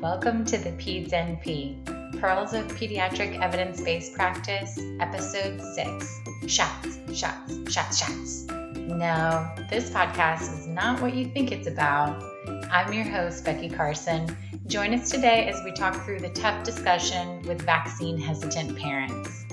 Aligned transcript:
Welcome 0.00 0.46
to 0.46 0.56
the 0.56 0.70
PEDS 0.70 1.10
NP, 1.10 2.18
Pearls 2.18 2.54
of 2.54 2.66
Pediatric 2.68 3.38
Evidence 3.38 3.82
Based 3.82 4.14
Practice, 4.14 4.80
Episode 4.98 5.60
6 5.60 6.20
Shots, 6.46 6.98
Shots, 7.12 7.70
Shots, 7.70 7.98
Shots. 7.98 8.46
No, 8.46 9.46
this 9.68 9.90
podcast 9.90 10.58
is 10.58 10.66
not 10.66 11.02
what 11.02 11.14
you 11.14 11.26
think 11.26 11.52
it's 11.52 11.66
about. 11.66 12.24
I'm 12.70 12.90
your 12.94 13.04
host, 13.04 13.44
Becky 13.44 13.68
Carson. 13.68 14.34
Join 14.68 14.94
us 14.94 15.10
today 15.10 15.46
as 15.48 15.62
we 15.66 15.72
talk 15.72 16.02
through 16.06 16.20
the 16.20 16.30
tough 16.30 16.64
discussion 16.64 17.42
with 17.42 17.60
vaccine 17.60 18.16
hesitant 18.16 18.78
parents. 18.78 19.44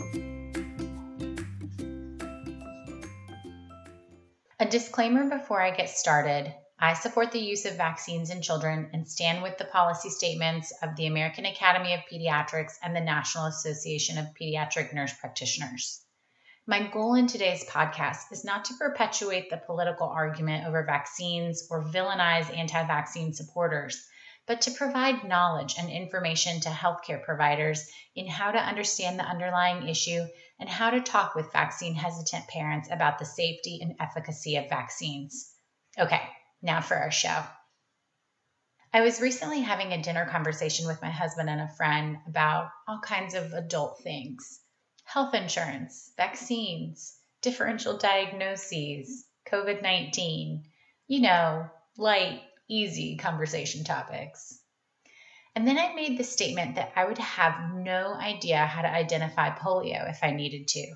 A 4.61 4.65
disclaimer 4.65 5.29
before 5.29 5.61
I 5.61 5.71
get 5.71 5.89
started 5.89 6.53
I 6.79 6.93
support 6.93 7.31
the 7.31 7.39
use 7.39 7.65
of 7.65 7.75
vaccines 7.75 8.29
in 8.29 8.43
children 8.43 8.91
and 8.93 9.09
stand 9.09 9.41
with 9.41 9.57
the 9.57 9.65
policy 9.65 10.11
statements 10.11 10.71
of 10.83 10.95
the 10.95 11.07
American 11.07 11.45
Academy 11.45 11.95
of 11.95 12.01
Pediatrics 12.01 12.73
and 12.83 12.95
the 12.95 13.01
National 13.01 13.47
Association 13.47 14.19
of 14.19 14.35
Pediatric 14.39 14.93
Nurse 14.93 15.13
Practitioners. 15.13 16.05
My 16.67 16.85
goal 16.85 17.15
in 17.15 17.25
today's 17.25 17.65
podcast 17.65 18.31
is 18.31 18.45
not 18.45 18.65
to 18.65 18.75
perpetuate 18.75 19.49
the 19.49 19.57
political 19.57 20.07
argument 20.07 20.67
over 20.67 20.83
vaccines 20.83 21.65
or 21.71 21.83
villainize 21.83 22.55
anti 22.55 22.85
vaccine 22.85 23.33
supporters, 23.33 24.07
but 24.45 24.61
to 24.61 24.71
provide 24.71 25.23
knowledge 25.23 25.79
and 25.79 25.89
information 25.89 26.59
to 26.59 26.69
healthcare 26.69 27.23
providers 27.23 27.89
in 28.15 28.27
how 28.27 28.51
to 28.51 28.59
understand 28.59 29.17
the 29.17 29.23
underlying 29.23 29.87
issue 29.87 30.23
and 30.59 30.69
how 30.69 30.91
to 30.91 31.01
talk 31.01 31.33
with 31.33 31.51
vaccine 31.51 31.95
hesitant 31.95 32.47
parents 32.47 32.87
about 32.91 33.17
the 33.17 33.25
safety 33.25 33.79
and 33.81 33.95
efficacy 33.99 34.57
of 34.57 34.69
vaccines. 34.69 35.55
Okay, 35.97 36.21
now 36.61 36.81
for 36.81 36.95
our 36.95 37.11
show. 37.11 37.43
I 38.93 39.01
was 39.01 39.21
recently 39.21 39.61
having 39.61 39.91
a 39.91 40.01
dinner 40.01 40.25
conversation 40.25 40.87
with 40.87 41.01
my 41.01 41.09
husband 41.09 41.49
and 41.49 41.61
a 41.61 41.67
friend 41.67 42.17
about 42.27 42.69
all 42.87 42.99
kinds 42.99 43.33
of 43.33 43.53
adult 43.53 44.01
things 44.01 44.59
health 45.03 45.33
insurance, 45.33 46.11
vaccines, 46.17 47.17
differential 47.41 47.97
diagnoses, 47.97 49.25
COVID 49.49 49.81
19, 49.81 50.65
you 51.07 51.21
know, 51.21 51.69
light, 51.97 52.41
easy 52.67 53.17
conversation 53.17 53.83
topics. 53.83 54.59
And 55.55 55.67
then 55.67 55.79
I 55.79 55.95
made 55.95 56.17
the 56.17 56.23
statement 56.23 56.75
that 56.75 56.91
I 56.95 57.05
would 57.05 57.17
have 57.17 57.73
no 57.73 58.13
idea 58.13 58.65
how 58.65 58.81
to 58.81 58.93
identify 58.93 59.49
polio 59.49 60.09
if 60.09 60.23
I 60.23 60.31
needed 60.31 60.67
to. 60.69 60.95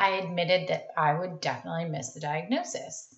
I 0.00 0.10
admitted 0.10 0.68
that 0.68 0.88
I 0.96 1.12
would 1.12 1.40
definitely 1.40 1.84
miss 1.84 2.12
the 2.12 2.20
diagnosis. 2.20 3.14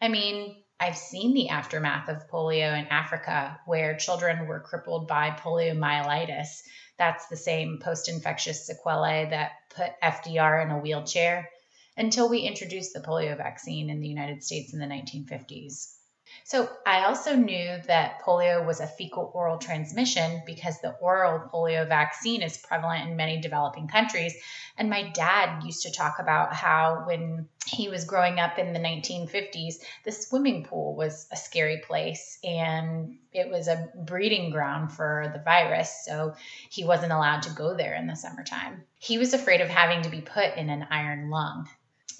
I 0.00 0.08
mean, 0.08 0.59
I've 0.80 0.96
seen 0.96 1.34
the 1.34 1.50
aftermath 1.50 2.08
of 2.08 2.26
polio 2.30 2.76
in 2.78 2.86
Africa 2.86 3.60
where 3.66 3.98
children 3.98 4.46
were 4.46 4.60
crippled 4.60 5.06
by 5.06 5.30
poliomyelitis. 5.30 6.62
That's 6.96 7.26
the 7.26 7.36
same 7.36 7.80
post 7.82 8.08
infectious 8.08 8.66
sequelae 8.66 9.28
that 9.28 9.52
put 9.76 9.90
FDR 10.02 10.64
in 10.64 10.70
a 10.70 10.78
wheelchair 10.78 11.50
until 11.98 12.30
we 12.30 12.40
introduced 12.40 12.94
the 12.94 13.00
polio 13.00 13.36
vaccine 13.36 13.90
in 13.90 14.00
the 14.00 14.08
United 14.08 14.42
States 14.42 14.72
in 14.72 14.78
the 14.78 14.86
1950s. 14.86 15.96
So 16.44 16.70
I 16.86 17.04
also 17.04 17.36
knew 17.36 17.76
that 17.86 18.22
polio 18.22 18.64
was 18.64 18.80
a 18.80 18.86
fecal 18.86 19.30
oral 19.34 19.58
transmission 19.58 20.42
because 20.46 20.80
the 20.80 20.92
oral 20.92 21.48
polio 21.52 21.86
vaccine 21.86 22.42
is 22.42 22.56
prevalent 22.56 23.08
in 23.08 23.16
many 23.16 23.40
developing 23.40 23.88
countries. 23.88 24.34
And 24.78 24.88
my 24.88 25.10
dad 25.10 25.62
used 25.64 25.82
to 25.82 25.92
talk 25.92 26.18
about 26.18 26.54
how 26.54 27.02
when 27.06 27.48
he 27.70 27.88
was 27.88 28.04
growing 28.04 28.40
up 28.40 28.58
in 28.58 28.72
the 28.72 28.80
1950s, 28.80 29.76
the 30.04 30.12
swimming 30.12 30.64
pool 30.64 30.94
was 30.94 31.26
a 31.30 31.36
scary 31.36 31.78
place 31.78 32.38
and 32.42 33.16
it 33.32 33.48
was 33.48 33.68
a 33.68 33.88
breeding 33.94 34.50
ground 34.50 34.92
for 34.92 35.30
the 35.32 35.40
virus. 35.40 36.04
So 36.04 36.34
he 36.68 36.84
wasn't 36.84 37.12
allowed 37.12 37.42
to 37.42 37.50
go 37.50 37.74
there 37.74 37.94
in 37.94 38.06
the 38.06 38.16
summertime. 38.16 38.84
He 38.98 39.18
was 39.18 39.34
afraid 39.34 39.60
of 39.60 39.68
having 39.68 40.02
to 40.02 40.10
be 40.10 40.20
put 40.20 40.56
in 40.56 40.68
an 40.68 40.86
iron 40.90 41.30
lung 41.30 41.68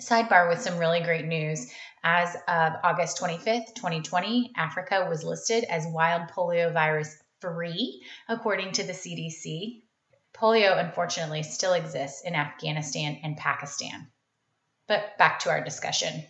sidebar 0.01 0.49
with 0.49 0.63
some 0.63 0.79
really 0.79 1.01
great 1.01 1.27
news. 1.27 1.71
As 2.03 2.35
of 2.49 2.73
August 2.83 3.21
25th, 3.21 3.75
2020, 3.75 4.53
Africa 4.57 5.07
was 5.09 5.25
listed 5.25 5.65
as 5.65 5.87
wild 5.87 6.31
polio 6.31 6.73
virus 6.73 7.23
free, 7.41 8.03
according 8.29 8.73
to 8.73 8.83
the 8.83 8.93
CDC. 8.93 9.83
Polio, 10.33 10.79
unfortunately, 10.79 11.43
still 11.43 11.75
exists 11.75 12.23
in 12.23 12.35
Afghanistan 12.35 13.19
and 13.23 13.37
Pakistan. 13.37 14.09
But 14.91 15.17
back 15.19 15.39
to 15.41 15.51
our 15.51 15.63
discussion. 15.63 16.25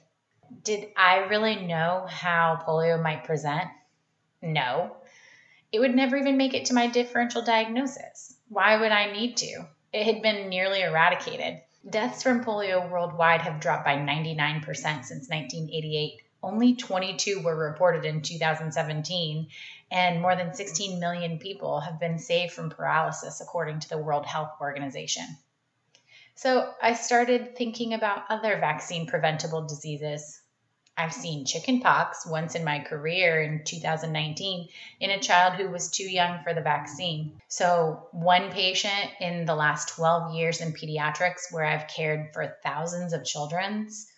Did 0.64 0.88
I 0.94 1.20
really 1.30 1.56
know 1.56 2.04
how 2.06 2.62
polio 2.62 3.02
might 3.02 3.24
present? 3.24 3.70
No. 4.42 4.98
It 5.72 5.80
would 5.80 5.94
never 5.94 6.14
even 6.18 6.36
make 6.36 6.52
it 6.52 6.66
to 6.66 6.74
my 6.74 6.86
differential 6.86 7.40
diagnosis. 7.40 8.36
Why 8.50 8.78
would 8.78 8.92
I 8.92 9.12
need 9.12 9.38
to? 9.38 9.64
It 9.94 10.04
had 10.04 10.20
been 10.20 10.50
nearly 10.50 10.82
eradicated. 10.82 11.62
Deaths 11.88 12.22
from 12.22 12.44
polio 12.44 12.90
worldwide 12.90 13.40
have 13.40 13.60
dropped 13.60 13.86
by 13.86 13.96
99% 13.96 14.66
since 14.66 15.30
1988. 15.30 16.20
Only 16.42 16.74
22 16.74 17.40
were 17.40 17.56
reported 17.56 18.04
in 18.04 18.20
2017, 18.20 19.48
and 19.90 20.20
more 20.20 20.36
than 20.36 20.52
16 20.52 21.00
million 21.00 21.38
people 21.38 21.80
have 21.80 21.98
been 21.98 22.18
saved 22.18 22.52
from 22.52 22.68
paralysis, 22.68 23.40
according 23.40 23.80
to 23.80 23.88
the 23.88 23.96
World 23.96 24.26
Health 24.26 24.50
Organization. 24.60 25.24
So 26.34 26.72
I 26.82 26.94
started 26.94 27.56
thinking 27.56 27.94
about 27.94 28.24
other 28.28 28.58
vaccine 28.58 29.06
preventable 29.06 29.66
diseases 29.66 30.40
I've 31.00 31.14
seen 31.14 31.46
chickenpox 31.46 32.26
once 32.26 32.54
in 32.54 32.62
my 32.62 32.80
career 32.80 33.40
in 33.40 33.64
2019 33.64 34.68
in 35.00 35.10
a 35.10 35.18
child 35.18 35.54
who 35.54 35.70
was 35.70 35.90
too 35.90 36.04
young 36.04 36.42
for 36.42 36.52
the 36.52 36.60
vaccine. 36.60 37.40
So, 37.48 38.08
one 38.12 38.50
patient 38.50 39.10
in 39.18 39.46
the 39.46 39.54
last 39.54 39.88
12 39.96 40.34
years 40.34 40.60
in 40.60 40.74
pediatrics, 40.74 41.50
where 41.50 41.64
I've 41.64 41.88
cared 41.88 42.34
for 42.34 42.58
thousands 42.62 43.14
of 43.14 43.24
children's, 43.24 44.12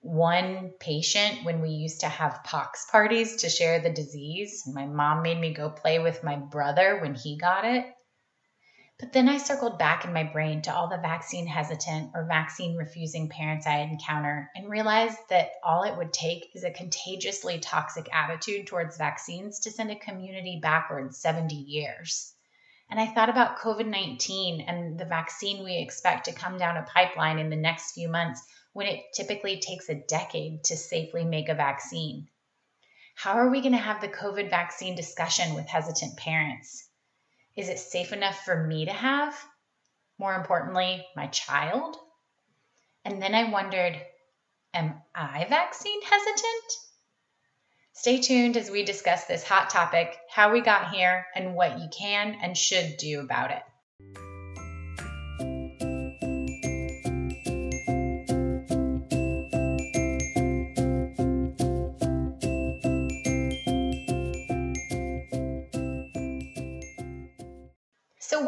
one 0.00 0.70
patient 0.78 1.44
when 1.44 1.60
we 1.60 1.70
used 1.70 2.00
to 2.00 2.08
have 2.08 2.44
pox 2.44 2.86
parties 2.88 3.36
to 3.42 3.48
share 3.48 3.80
the 3.80 3.90
disease. 3.90 4.62
My 4.64 4.86
mom 4.86 5.22
made 5.22 5.40
me 5.40 5.52
go 5.52 5.70
play 5.70 5.98
with 5.98 6.22
my 6.22 6.36
brother 6.36 7.00
when 7.00 7.16
he 7.16 7.36
got 7.36 7.64
it. 7.64 7.84
But 9.00 9.12
then 9.12 9.28
I 9.28 9.38
circled 9.38 9.78
back 9.78 10.04
in 10.04 10.12
my 10.12 10.24
brain 10.24 10.60
to 10.62 10.74
all 10.74 10.88
the 10.88 10.96
vaccine 10.96 11.46
hesitant 11.46 12.10
or 12.16 12.24
vaccine 12.24 12.76
refusing 12.76 13.28
parents 13.28 13.64
I 13.64 13.78
encounter 13.78 14.50
and 14.56 14.68
realized 14.68 15.18
that 15.28 15.52
all 15.62 15.84
it 15.84 15.96
would 15.96 16.12
take 16.12 16.50
is 16.52 16.64
a 16.64 16.72
contagiously 16.72 17.60
toxic 17.60 18.12
attitude 18.12 18.66
towards 18.66 18.96
vaccines 18.96 19.60
to 19.60 19.70
send 19.70 19.92
a 19.92 19.96
community 19.96 20.58
backwards 20.60 21.16
70 21.18 21.54
years. 21.54 22.34
And 22.90 22.98
I 22.98 23.06
thought 23.06 23.28
about 23.28 23.58
COVID 23.58 23.86
19 23.86 24.62
and 24.62 24.98
the 24.98 25.04
vaccine 25.04 25.62
we 25.62 25.76
expect 25.76 26.24
to 26.24 26.32
come 26.32 26.58
down 26.58 26.76
a 26.76 26.82
pipeline 26.82 27.38
in 27.38 27.50
the 27.50 27.56
next 27.56 27.92
few 27.92 28.08
months 28.08 28.42
when 28.72 28.88
it 28.88 29.12
typically 29.14 29.60
takes 29.60 29.88
a 29.88 29.94
decade 29.94 30.64
to 30.64 30.76
safely 30.76 31.24
make 31.24 31.48
a 31.48 31.54
vaccine. 31.54 32.26
How 33.14 33.34
are 33.34 33.48
we 33.48 33.60
going 33.60 33.72
to 33.72 33.78
have 33.78 34.00
the 34.00 34.08
COVID 34.08 34.50
vaccine 34.50 34.96
discussion 34.96 35.54
with 35.54 35.68
hesitant 35.68 36.16
parents? 36.16 36.87
Is 37.58 37.68
it 37.68 37.80
safe 37.80 38.12
enough 38.12 38.44
for 38.44 38.68
me 38.68 38.84
to 38.84 38.92
have? 38.92 39.36
More 40.16 40.36
importantly, 40.36 41.04
my 41.16 41.26
child? 41.26 41.96
And 43.04 43.20
then 43.20 43.34
I 43.34 43.50
wondered, 43.50 44.00
am 44.72 45.02
I 45.12 45.44
vaccine 45.44 46.00
hesitant? 46.02 46.72
Stay 47.94 48.20
tuned 48.20 48.56
as 48.56 48.70
we 48.70 48.84
discuss 48.84 49.24
this 49.24 49.42
hot 49.42 49.70
topic, 49.70 50.16
how 50.30 50.52
we 50.52 50.60
got 50.60 50.94
here, 50.94 51.26
and 51.34 51.56
what 51.56 51.80
you 51.80 51.88
can 51.88 52.38
and 52.40 52.56
should 52.56 52.96
do 52.96 53.18
about 53.18 53.50
it. 53.50 53.62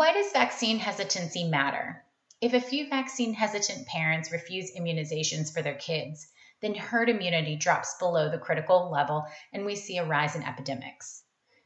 Why 0.00 0.14
does 0.14 0.32
vaccine 0.32 0.78
hesitancy 0.78 1.44
matter? 1.44 2.02
If 2.40 2.54
a 2.54 2.60
few 2.62 2.88
vaccine 2.88 3.34
hesitant 3.34 3.86
parents 3.86 4.32
refuse 4.32 4.72
immunizations 4.74 5.52
for 5.52 5.60
their 5.60 5.74
kids, 5.74 6.26
then 6.62 6.74
herd 6.74 7.10
immunity 7.10 7.54
drops 7.56 7.96
below 7.98 8.30
the 8.30 8.38
critical 8.38 8.90
level 8.90 9.26
and 9.52 9.66
we 9.66 9.76
see 9.76 9.98
a 9.98 10.06
rise 10.06 10.34
in 10.34 10.42
epidemics. 10.42 11.22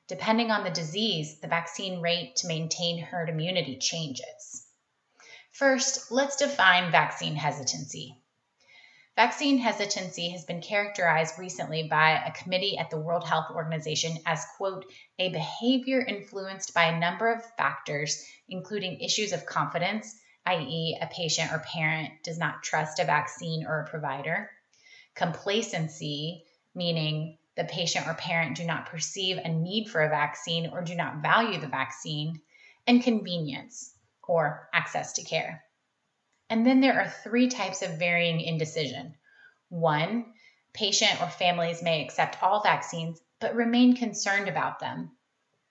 Depending 0.08 0.50
on 0.50 0.64
the 0.64 0.70
disease, 0.70 1.38
the 1.38 1.46
vaccine 1.46 2.00
rate 2.00 2.34
to 2.34 2.48
maintain 2.48 2.98
herd 2.98 3.28
immunity 3.28 3.78
changes. 3.78 4.66
First, 5.52 6.10
let's 6.10 6.34
define 6.34 6.90
vaccine 6.90 7.36
hesitancy. 7.36 8.20
Vaccine 9.16 9.58
hesitancy 9.58 10.30
has 10.30 10.44
been 10.44 10.60
characterized 10.60 11.38
recently 11.38 11.86
by 11.86 12.10
a 12.10 12.32
committee 12.32 12.76
at 12.76 12.90
the 12.90 12.98
World 12.98 13.24
Health 13.24 13.52
Organization 13.54 14.18
as, 14.26 14.44
quote, 14.56 14.84
a 15.20 15.28
behavior 15.28 16.00
influenced 16.00 16.74
by 16.74 16.86
a 16.86 16.98
number 16.98 17.32
of 17.32 17.44
factors, 17.56 18.26
including 18.48 19.00
issues 19.00 19.32
of 19.32 19.46
confidence, 19.46 20.20
i.e., 20.46 20.98
a 21.00 21.06
patient 21.06 21.52
or 21.52 21.60
parent 21.60 22.24
does 22.24 22.38
not 22.38 22.64
trust 22.64 22.98
a 22.98 23.04
vaccine 23.04 23.64
or 23.64 23.82
a 23.82 23.88
provider, 23.88 24.50
complacency, 25.14 26.44
meaning 26.74 27.38
the 27.56 27.64
patient 27.64 28.08
or 28.08 28.14
parent 28.14 28.56
do 28.56 28.64
not 28.64 28.86
perceive 28.86 29.38
a 29.38 29.48
need 29.48 29.88
for 29.88 30.00
a 30.00 30.08
vaccine 30.08 30.70
or 30.70 30.82
do 30.82 30.96
not 30.96 31.22
value 31.22 31.60
the 31.60 31.68
vaccine, 31.68 32.40
and 32.84 33.04
convenience 33.04 33.94
or 34.24 34.68
access 34.74 35.12
to 35.12 35.22
care. 35.22 35.62
And 36.54 36.64
then 36.64 36.80
there 36.80 37.00
are 37.00 37.08
three 37.08 37.48
types 37.48 37.82
of 37.82 37.98
varying 37.98 38.40
indecision. 38.40 39.16
One, 39.70 40.34
patient 40.72 41.20
or 41.20 41.28
families 41.28 41.82
may 41.82 42.04
accept 42.04 42.40
all 42.44 42.62
vaccines 42.62 43.20
but 43.40 43.56
remain 43.56 43.96
concerned 43.96 44.48
about 44.48 44.78
them. 44.78 45.16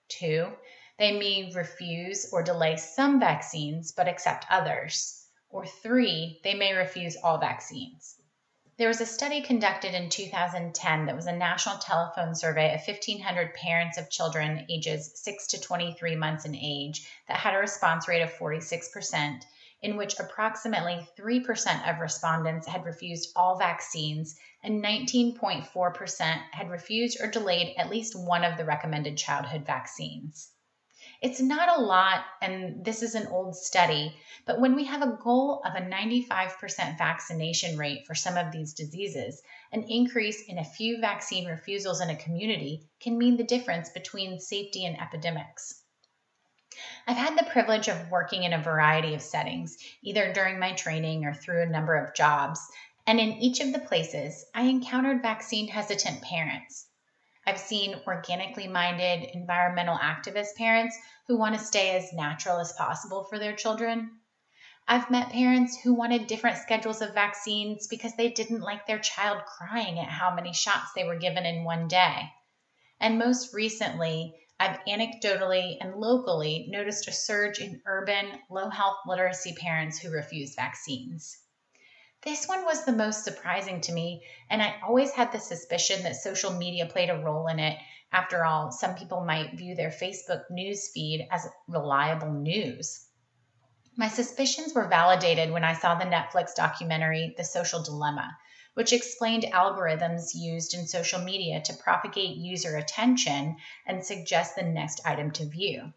Two, 0.08 0.52
they 0.98 1.18
may 1.18 1.50
refuse 1.54 2.30
or 2.34 2.42
delay 2.42 2.76
some 2.76 3.18
vaccines 3.18 3.92
but 3.92 4.08
accept 4.08 4.44
others. 4.50 5.26
Or 5.48 5.64
three, 5.64 6.38
they 6.44 6.52
may 6.52 6.74
refuse 6.74 7.16
all 7.16 7.38
vaccines. 7.38 8.20
There 8.76 8.88
was 8.88 9.00
a 9.00 9.06
study 9.06 9.40
conducted 9.40 9.94
in 9.94 10.10
2010 10.10 11.06
that 11.06 11.16
was 11.16 11.26
a 11.26 11.32
national 11.32 11.78
telephone 11.78 12.34
survey 12.34 12.74
of 12.74 12.86
1,500 12.86 13.54
parents 13.54 13.96
of 13.96 14.10
children 14.10 14.66
ages 14.68 15.12
6 15.14 15.46
to 15.46 15.60
23 15.62 16.14
months 16.16 16.44
in 16.44 16.54
age 16.54 17.08
that 17.26 17.38
had 17.38 17.54
a 17.54 17.58
response 17.58 18.06
rate 18.06 18.20
of 18.20 18.34
46%, 18.34 19.44
in 19.84 19.98
which 19.98 20.18
approximately 20.18 21.06
3% 21.18 21.90
of 21.90 22.00
respondents 22.00 22.66
had 22.66 22.86
refused 22.86 23.30
all 23.36 23.58
vaccines 23.58 24.34
and 24.62 24.82
19.4% 24.82 26.20
had 26.52 26.70
refused 26.70 27.20
or 27.20 27.26
delayed 27.26 27.74
at 27.76 27.90
least 27.90 28.16
one 28.18 28.44
of 28.44 28.56
the 28.56 28.64
recommended 28.64 29.18
childhood 29.18 29.66
vaccines. 29.66 30.50
It's 31.20 31.40
not 31.40 31.68
a 31.68 31.82
lot, 31.82 32.24
and 32.40 32.82
this 32.82 33.02
is 33.02 33.14
an 33.14 33.26
old 33.26 33.56
study, 33.56 34.16
but 34.46 34.58
when 34.58 34.74
we 34.74 34.84
have 34.84 35.02
a 35.02 35.18
goal 35.22 35.62
of 35.66 35.74
a 35.74 35.84
95% 35.84 36.96
vaccination 36.96 37.76
rate 37.76 38.06
for 38.06 38.14
some 38.14 38.38
of 38.38 38.52
these 38.52 38.72
diseases, 38.72 39.42
an 39.70 39.82
increase 39.82 40.42
in 40.48 40.58
a 40.58 40.64
few 40.64 40.98
vaccine 40.98 41.46
refusals 41.46 42.00
in 42.00 42.08
a 42.08 42.16
community 42.16 42.88
can 43.00 43.18
mean 43.18 43.36
the 43.36 43.44
difference 43.44 43.90
between 43.90 44.40
safety 44.40 44.86
and 44.86 44.98
epidemics. 44.98 45.83
I've 47.06 47.16
had 47.16 47.38
the 47.38 47.50
privilege 47.50 47.88
of 47.88 48.10
working 48.10 48.44
in 48.44 48.52
a 48.52 48.62
variety 48.62 49.14
of 49.14 49.22
settings, 49.22 49.76
either 50.02 50.32
during 50.32 50.58
my 50.58 50.72
training 50.72 51.24
or 51.24 51.34
through 51.34 51.62
a 51.62 51.66
number 51.66 51.96
of 51.96 52.14
jobs, 52.14 52.60
and 53.06 53.20
in 53.20 53.32
each 53.32 53.60
of 53.60 53.72
the 53.72 53.78
places, 53.78 54.46
I 54.54 54.62
encountered 54.62 55.22
vaccine 55.22 55.68
hesitant 55.68 56.22
parents. 56.22 56.86
I've 57.46 57.60
seen 57.60 58.00
organically 58.06 58.66
minded 58.66 59.30
environmental 59.34 59.98
activist 59.98 60.56
parents 60.56 60.96
who 61.26 61.36
want 61.36 61.58
to 61.58 61.64
stay 61.64 61.94
as 61.96 62.12
natural 62.14 62.58
as 62.58 62.72
possible 62.72 63.24
for 63.24 63.38
their 63.38 63.54
children. 63.54 64.20
I've 64.88 65.10
met 65.10 65.30
parents 65.30 65.78
who 65.78 65.94
wanted 65.94 66.26
different 66.26 66.58
schedules 66.58 67.02
of 67.02 67.14
vaccines 67.14 67.86
because 67.86 68.14
they 68.16 68.30
didn't 68.30 68.60
like 68.60 68.86
their 68.86 68.98
child 68.98 69.44
crying 69.44 69.98
at 69.98 70.08
how 70.08 70.34
many 70.34 70.54
shots 70.54 70.92
they 70.94 71.04
were 71.04 71.18
given 71.18 71.44
in 71.44 71.64
one 71.64 71.88
day. 71.88 72.32
And 73.00 73.18
most 73.18 73.52
recently, 73.52 74.34
I've 74.60 74.78
anecdotally 74.86 75.78
and 75.80 75.96
locally 75.96 76.66
noticed 76.68 77.08
a 77.08 77.12
surge 77.12 77.58
in 77.58 77.82
urban, 77.86 78.40
low 78.48 78.70
health 78.70 78.98
literacy 79.06 79.54
parents 79.54 79.98
who 79.98 80.10
refuse 80.10 80.54
vaccines. 80.54 81.38
This 82.22 82.46
one 82.48 82.64
was 82.64 82.84
the 82.84 82.92
most 82.92 83.24
surprising 83.24 83.80
to 83.82 83.92
me, 83.92 84.24
and 84.48 84.62
I 84.62 84.80
always 84.86 85.12
had 85.12 85.32
the 85.32 85.40
suspicion 85.40 86.02
that 86.04 86.16
social 86.16 86.52
media 86.52 86.86
played 86.86 87.10
a 87.10 87.18
role 87.18 87.48
in 87.48 87.58
it. 87.58 87.78
After 88.12 88.44
all, 88.44 88.70
some 88.70 88.94
people 88.94 89.24
might 89.24 89.58
view 89.58 89.74
their 89.74 89.90
Facebook 89.90 90.48
news 90.50 90.90
feed 90.94 91.28
as 91.30 91.48
reliable 91.68 92.32
news. 92.32 93.08
My 93.96 94.08
suspicions 94.08 94.72
were 94.72 94.88
validated 94.88 95.50
when 95.50 95.64
I 95.64 95.74
saw 95.74 95.96
the 95.96 96.04
Netflix 96.04 96.54
documentary 96.54 97.34
The 97.36 97.44
Social 97.44 97.82
Dilemma, 97.82 98.36
which 98.74 98.92
explained 98.92 99.44
algorithms 99.44 100.34
used 100.34 100.74
in 100.74 100.86
social 100.86 101.20
media 101.20 101.60
to 101.62 101.74
propagate 101.74 102.36
user 102.36 102.76
attention 102.76 103.56
and 103.86 104.04
suggest 104.04 104.54
the 104.54 104.62
next 104.62 105.00
item 105.04 105.30
to 105.30 105.46
view. 105.46 105.92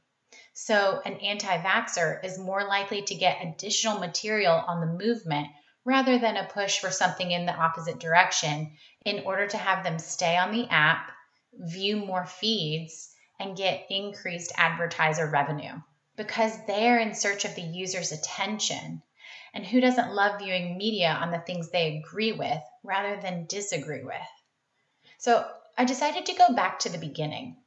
So, 0.54 1.02
an 1.06 1.18
anti 1.18 1.58
vaxxer 1.60 2.24
is 2.24 2.40
more 2.40 2.64
likely 2.64 3.04
to 3.04 3.16
get 3.16 3.44
additional 3.44 4.00
material 4.00 4.56
on 4.56 4.80
the 4.80 5.06
movement 5.06 5.50
rather 5.86 6.18
than 6.18 6.36
a 6.36 6.48
push 6.48 6.80
for 6.80 6.92
something 6.92 7.32
in 7.32 7.46
the 7.46 7.54
opposite 7.54 8.00
direction 8.00 8.76
in 9.06 9.24
order 9.26 9.48
to 9.48 9.58
have 9.58 9.84
them 9.84 10.00
stay 10.00 10.36
on 10.36 10.52
the 10.52 10.68
app, 10.70 11.12
view 11.54 11.96
more 11.96 12.26
feeds, 12.26 13.14
and 13.40 13.56
get 13.56 13.86
increased 13.90 14.52
advertiser 14.58 15.28
revenue 15.28 15.80
because 16.16 16.66
they're 16.66 17.00
in 17.00 17.14
search 17.14 17.46
of 17.46 17.56
the 17.56 17.62
user's 17.62 18.12
attention. 18.12 19.02
And 19.54 19.66
who 19.66 19.80
doesn't 19.82 20.14
love 20.14 20.40
viewing 20.40 20.78
media 20.78 21.10
on 21.10 21.32
the 21.32 21.40
things 21.40 21.70
they 21.70 21.98
agree 21.98 22.32
with 22.32 22.62
rather 22.84 23.20
than 23.22 23.46
disagree 23.46 24.04
with? 24.04 24.16
So 25.18 25.50
I 25.78 25.86
decided 25.86 26.26
to 26.26 26.34
go 26.34 26.54
back 26.54 26.80
to 26.80 26.90
the 26.90 26.98
beginning. 26.98 27.58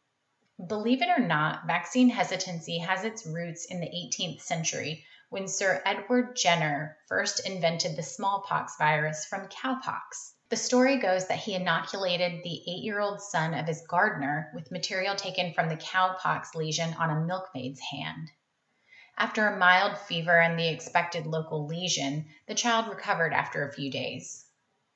Believe 0.67 1.01
it 1.01 1.09
or 1.09 1.19
not, 1.19 1.67
vaccine 1.67 2.11
hesitancy 2.11 2.79
has 2.79 3.05
its 3.05 3.25
roots 3.25 3.65
in 3.65 3.81
the 3.81 3.87
18th 3.87 4.43
century 4.43 5.07
when 5.31 5.49
Sir 5.49 5.81
Edward 5.87 6.37
Jenner 6.37 6.99
first 7.07 7.47
invented 7.47 7.97
the 7.97 8.03
smallpox 8.03 8.77
virus 8.77 9.25
from 9.25 9.49
cowpox. 9.49 10.35
The 10.49 10.57
story 10.57 10.97
goes 10.97 11.29
that 11.29 11.39
he 11.39 11.55
inoculated 11.55 12.43
the 12.43 12.63
eight 12.69 12.83
year 12.83 12.99
old 12.99 13.23
son 13.23 13.55
of 13.55 13.69
his 13.69 13.87
gardener 13.87 14.51
with 14.53 14.73
material 14.73 15.15
taken 15.15 15.55
from 15.55 15.69
the 15.69 15.77
cowpox 15.77 16.57
lesion 16.57 16.93
on 16.95 17.11
a 17.11 17.25
milkmaid's 17.25 17.81
hand. 17.81 18.33
After 19.21 19.47
a 19.47 19.59
mild 19.59 19.99
fever 19.99 20.41
and 20.41 20.59
the 20.59 20.69
expected 20.69 21.27
local 21.27 21.67
lesion, 21.67 22.25
the 22.47 22.55
child 22.55 22.89
recovered 22.89 23.35
after 23.35 23.63
a 23.69 23.71
few 23.71 23.91
days. 23.91 24.47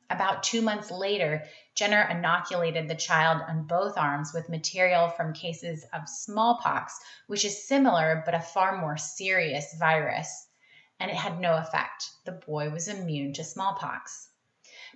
About 0.08 0.42
two 0.42 0.62
months 0.62 0.90
later, 0.90 1.44
Jenner 1.74 2.08
inoculated 2.08 2.88
the 2.88 2.94
child 2.94 3.42
on 3.46 3.66
both 3.66 3.98
arms 3.98 4.32
with 4.32 4.48
material 4.48 5.10
from 5.10 5.34
cases 5.34 5.84
of 5.92 6.08
smallpox, 6.08 6.98
which 7.26 7.44
is 7.44 7.68
similar 7.68 8.22
but 8.24 8.32
a 8.34 8.40
far 8.40 8.78
more 8.78 8.96
serious 8.96 9.74
virus, 9.78 10.48
and 10.98 11.10
it 11.10 11.18
had 11.18 11.38
no 11.38 11.56
effect. 11.58 12.08
The 12.24 12.32
boy 12.32 12.70
was 12.70 12.88
immune 12.88 13.34
to 13.34 13.44
smallpox. 13.44 14.30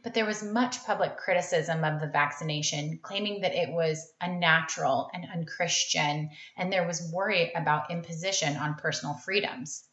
But 0.03 0.15
there 0.15 0.27
was 0.27 0.43
much 0.43 0.85
public 0.85 1.17
criticism 1.17 1.85
of 1.85 2.01
the 2.01 2.07
vaccination, 2.07 2.99
claiming 3.03 3.41
that 3.43 3.55
it 3.55 3.71
was 3.71 4.13
unnatural 4.21 5.11
and 5.13 5.27
unchristian, 5.31 6.31
and 6.57 6.73
there 6.73 6.87
was 6.87 7.13
worry 7.13 7.53
about 7.53 7.91
imposition 7.91 8.57
on 8.57 8.77
personal 8.77 9.15
freedoms. 9.15 9.85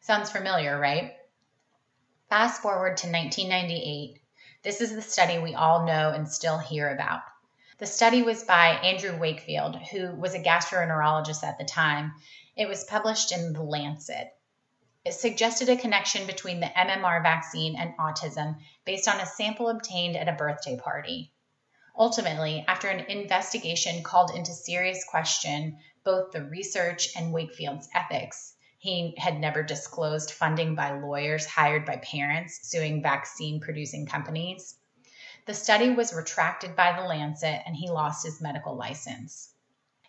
Sounds 0.00 0.30
familiar, 0.30 0.78
right? 0.78 1.14
Fast 2.28 2.62
forward 2.62 2.98
to 2.98 3.10
1998 3.10 4.20
this 4.64 4.80
is 4.80 4.92
the 4.92 5.02
study 5.02 5.38
we 5.38 5.54
all 5.54 5.86
know 5.86 6.10
and 6.10 6.28
still 6.28 6.58
hear 6.58 6.88
about. 6.88 7.22
The 7.78 7.86
study 7.86 8.22
was 8.22 8.42
by 8.42 8.70
Andrew 8.70 9.16
Wakefield, 9.16 9.76
who 9.76 10.10
was 10.16 10.34
a 10.34 10.42
gastroenterologist 10.42 11.44
at 11.44 11.58
the 11.58 11.64
time. 11.64 12.14
It 12.56 12.68
was 12.68 12.82
published 12.82 13.30
in 13.30 13.52
The 13.52 13.62
Lancet. 13.62 14.36
It 15.04 15.12
suggested 15.12 15.68
a 15.68 15.76
connection 15.76 16.26
between 16.26 16.60
the 16.60 16.66
MMR 16.66 17.22
vaccine 17.22 17.76
and 17.76 17.96
autism 17.98 18.58
based 18.84 19.08
on 19.08 19.20
a 19.20 19.26
sample 19.26 19.68
obtained 19.68 20.16
at 20.16 20.28
a 20.28 20.32
birthday 20.32 20.76
party. 20.76 21.32
Ultimately, 21.96 22.64
after 22.68 22.88
an 22.88 23.00
investigation 23.06 24.02
called 24.02 24.30
into 24.34 24.52
serious 24.52 25.04
question 25.04 25.78
both 26.04 26.32
the 26.32 26.44
research 26.44 27.16
and 27.16 27.32
Wakefield's 27.32 27.88
ethics, 27.94 28.54
he 28.78 29.14
had 29.18 29.38
never 29.38 29.62
disclosed 29.62 30.30
funding 30.30 30.74
by 30.74 30.90
lawyers 30.92 31.46
hired 31.46 31.84
by 31.84 31.96
parents 31.96 32.60
suing 32.62 33.02
vaccine 33.02 33.60
producing 33.60 34.06
companies. 34.06 34.76
The 35.46 35.54
study 35.54 35.90
was 35.90 36.12
retracted 36.12 36.76
by 36.76 36.92
The 36.92 37.06
Lancet 37.06 37.62
and 37.66 37.74
he 37.74 37.88
lost 37.88 38.24
his 38.24 38.40
medical 38.40 38.76
license. 38.76 39.54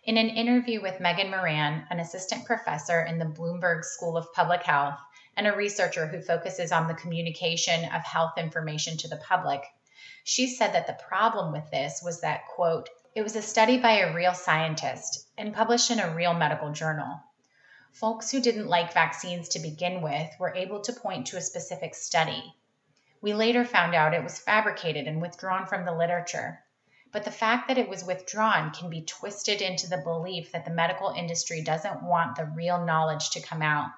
In 0.02 0.16
an 0.16 0.30
interview 0.30 0.80
with 0.80 0.98
Megan 0.98 1.30
Moran, 1.30 1.86
an 1.90 2.00
assistant 2.00 2.46
professor 2.46 3.02
in 3.02 3.18
the 3.18 3.26
Bloomberg 3.26 3.84
School 3.84 4.16
of 4.16 4.32
Public 4.32 4.62
Health 4.62 4.98
and 5.36 5.46
a 5.46 5.54
researcher 5.54 6.06
who 6.06 6.22
focuses 6.22 6.72
on 6.72 6.88
the 6.88 6.94
communication 6.94 7.84
of 7.84 8.02
health 8.02 8.38
information 8.38 8.96
to 8.96 9.08
the 9.08 9.18
public, 9.18 9.62
she 10.24 10.46
said 10.46 10.72
that 10.72 10.86
the 10.86 10.94
problem 11.06 11.52
with 11.52 11.70
this 11.70 12.00
was 12.02 12.22
that, 12.22 12.46
quote, 12.46 12.88
it 13.14 13.20
was 13.22 13.36
a 13.36 13.42
study 13.42 13.76
by 13.76 13.98
a 13.98 14.14
real 14.14 14.32
scientist 14.32 15.28
and 15.36 15.52
published 15.52 15.90
in 15.90 16.00
a 16.00 16.14
real 16.14 16.32
medical 16.32 16.72
journal. 16.72 17.20
Folks 17.92 18.30
who 18.30 18.40
didn't 18.40 18.68
like 18.68 18.94
vaccines 18.94 19.50
to 19.50 19.58
begin 19.58 20.00
with 20.00 20.30
were 20.38 20.54
able 20.54 20.80
to 20.80 20.94
point 20.94 21.26
to 21.26 21.36
a 21.36 21.42
specific 21.42 21.94
study. 21.94 22.54
We 23.20 23.34
later 23.34 23.66
found 23.66 23.94
out 23.94 24.14
it 24.14 24.24
was 24.24 24.38
fabricated 24.38 25.06
and 25.06 25.20
withdrawn 25.20 25.66
from 25.66 25.84
the 25.84 25.92
literature. 25.92 26.64
But 27.12 27.24
the 27.24 27.30
fact 27.30 27.66
that 27.66 27.78
it 27.78 27.88
was 27.88 28.04
withdrawn 28.04 28.70
can 28.70 28.88
be 28.88 29.02
twisted 29.02 29.60
into 29.60 29.88
the 29.88 29.98
belief 29.98 30.52
that 30.52 30.64
the 30.64 30.70
medical 30.70 31.10
industry 31.10 31.60
doesn't 31.60 32.04
want 32.04 32.36
the 32.36 32.44
real 32.44 32.84
knowledge 32.84 33.30
to 33.30 33.40
come 33.40 33.62
out. 33.62 33.90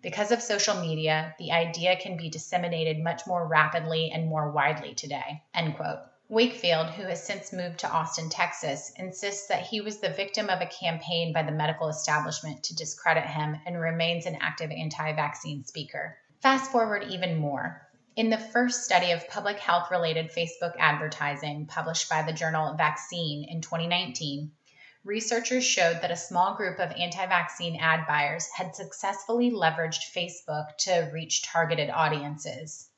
Because 0.00 0.30
of 0.30 0.42
social 0.42 0.74
media, 0.74 1.34
the 1.38 1.52
idea 1.52 1.96
can 1.96 2.16
be 2.16 2.30
disseminated 2.30 2.98
much 2.98 3.26
more 3.26 3.46
rapidly 3.46 4.10
and 4.10 4.28
more 4.28 4.50
widely 4.50 4.94
today. 4.94 5.42
End 5.54 5.76
quote. 5.76 6.00
Wakefield, 6.30 6.88
who 6.90 7.02
has 7.02 7.22
since 7.22 7.52
moved 7.52 7.80
to 7.80 7.90
Austin, 7.90 8.30
Texas, 8.30 8.92
insists 8.96 9.46
that 9.48 9.66
he 9.66 9.82
was 9.82 9.98
the 9.98 10.08
victim 10.08 10.48
of 10.48 10.62
a 10.62 10.66
campaign 10.66 11.34
by 11.34 11.42
the 11.42 11.52
medical 11.52 11.88
establishment 11.88 12.62
to 12.64 12.74
discredit 12.74 13.26
him 13.26 13.60
and 13.66 13.78
remains 13.78 14.24
an 14.24 14.38
active 14.40 14.70
anti 14.70 15.12
vaccine 15.12 15.64
speaker. 15.64 16.16
Fast 16.40 16.72
forward 16.72 17.04
even 17.10 17.36
more. 17.36 17.86
In 18.16 18.30
the 18.30 18.38
first 18.38 18.84
study 18.84 19.10
of 19.10 19.28
public 19.28 19.58
health 19.58 19.90
related 19.90 20.30
Facebook 20.30 20.74
advertising 20.78 21.66
published 21.66 22.08
by 22.08 22.22
the 22.22 22.32
journal 22.32 22.72
Vaccine 22.74 23.42
in 23.42 23.60
2019, 23.60 24.52
researchers 25.02 25.66
showed 25.66 26.00
that 26.00 26.12
a 26.12 26.16
small 26.16 26.54
group 26.54 26.78
of 26.78 26.92
anti 26.92 27.26
vaccine 27.26 27.74
ad 27.80 28.06
buyers 28.06 28.48
had 28.56 28.76
successfully 28.76 29.50
leveraged 29.50 30.12
Facebook 30.14 30.76
to 30.78 31.10
reach 31.12 31.42
targeted 31.42 31.90
audiences. 31.90 32.88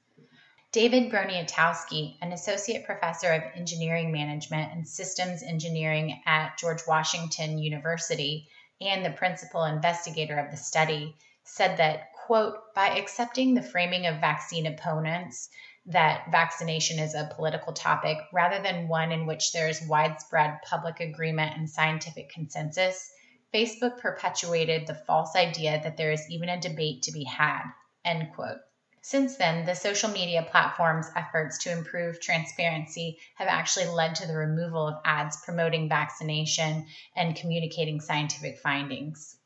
David 0.70 1.10
Broniatowski, 1.10 2.18
an 2.20 2.32
associate 2.32 2.84
professor 2.84 3.32
of 3.32 3.42
engineering 3.54 4.12
management 4.12 4.70
and 4.74 4.86
systems 4.86 5.42
engineering 5.42 6.20
at 6.26 6.58
George 6.58 6.86
Washington 6.86 7.56
University 7.56 8.48
and 8.82 9.02
the 9.02 9.10
principal 9.10 9.64
investigator 9.64 10.36
of 10.36 10.50
the 10.50 10.58
study, 10.58 11.16
said 11.42 11.78
that, 11.78 12.10
quote, 12.26 12.74
by 12.74 12.88
accepting 12.88 13.54
the 13.54 13.62
framing 13.62 14.04
of 14.06 14.20
vaccine 14.20 14.66
opponents 14.66 15.48
that 15.86 16.28
vaccination 16.32 16.98
is 16.98 17.14
a 17.14 17.30
political 17.36 17.72
topic 17.72 18.18
rather 18.32 18.60
than 18.60 18.88
one 18.88 19.12
in 19.12 19.26
which 19.26 19.52
there 19.52 19.68
is 19.68 19.86
widespread 19.86 20.58
public 20.68 20.98
agreement 20.98 21.56
and 21.56 21.70
scientific 21.70 22.28
consensus, 22.30 23.12
Facebook 23.54 23.98
perpetuated 23.98 24.86
the 24.86 24.94
false 25.06 25.36
idea 25.36 25.80
that 25.84 25.96
there 25.96 26.10
is 26.10 26.28
even 26.28 26.48
a 26.48 26.60
debate 26.60 27.02
to 27.02 27.12
be 27.12 27.22
had, 27.22 27.62
end 28.04 28.32
quote. 28.34 28.58
Since 29.02 29.36
then, 29.36 29.64
the 29.64 29.76
social 29.76 30.10
media 30.10 30.42
platform's 30.42 31.08
efforts 31.14 31.58
to 31.58 31.70
improve 31.70 32.20
transparency 32.20 33.20
have 33.36 33.46
actually 33.46 33.86
led 33.86 34.16
to 34.16 34.26
the 34.26 34.36
removal 34.36 34.88
of 34.88 35.00
ads 35.04 35.36
promoting 35.44 35.88
vaccination 35.88 36.86
and 37.14 37.36
communicating 37.36 38.00
scientific 38.00 38.58
findings. 38.58 39.38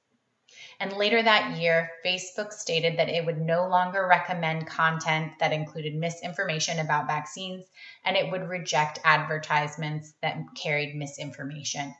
And 0.80 0.94
later 0.94 1.22
that 1.22 1.58
year, 1.58 1.90
Facebook 2.02 2.54
stated 2.54 2.98
that 2.98 3.10
it 3.10 3.26
would 3.26 3.38
no 3.38 3.68
longer 3.68 4.06
recommend 4.06 4.66
content 4.66 5.38
that 5.38 5.52
included 5.52 5.94
misinformation 5.94 6.78
about 6.78 7.06
vaccines 7.06 7.66
and 8.02 8.16
it 8.16 8.32
would 8.32 8.48
reject 8.48 8.98
advertisements 9.04 10.14
that 10.22 10.38
carried 10.56 10.96
misinformation. 10.96 11.94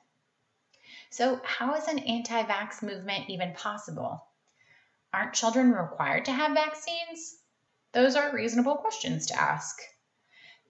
So, 1.11 1.43
how 1.45 1.75
is 1.75 1.89
an 1.89 1.99
anti 1.99 2.43
vax 2.43 2.83
movement 2.83 3.29
even 3.29 3.53
possible? 3.53 4.27
Aren't 5.13 5.35
children 5.35 5.73
required 5.73 6.25
to 6.25 6.33
have 6.33 6.53
vaccines? 6.53 7.37
Those 7.93 8.17
are 8.17 8.33
reasonable 8.33 8.77
questions 8.77 9.27
to 9.27 9.39
ask. 9.39 9.79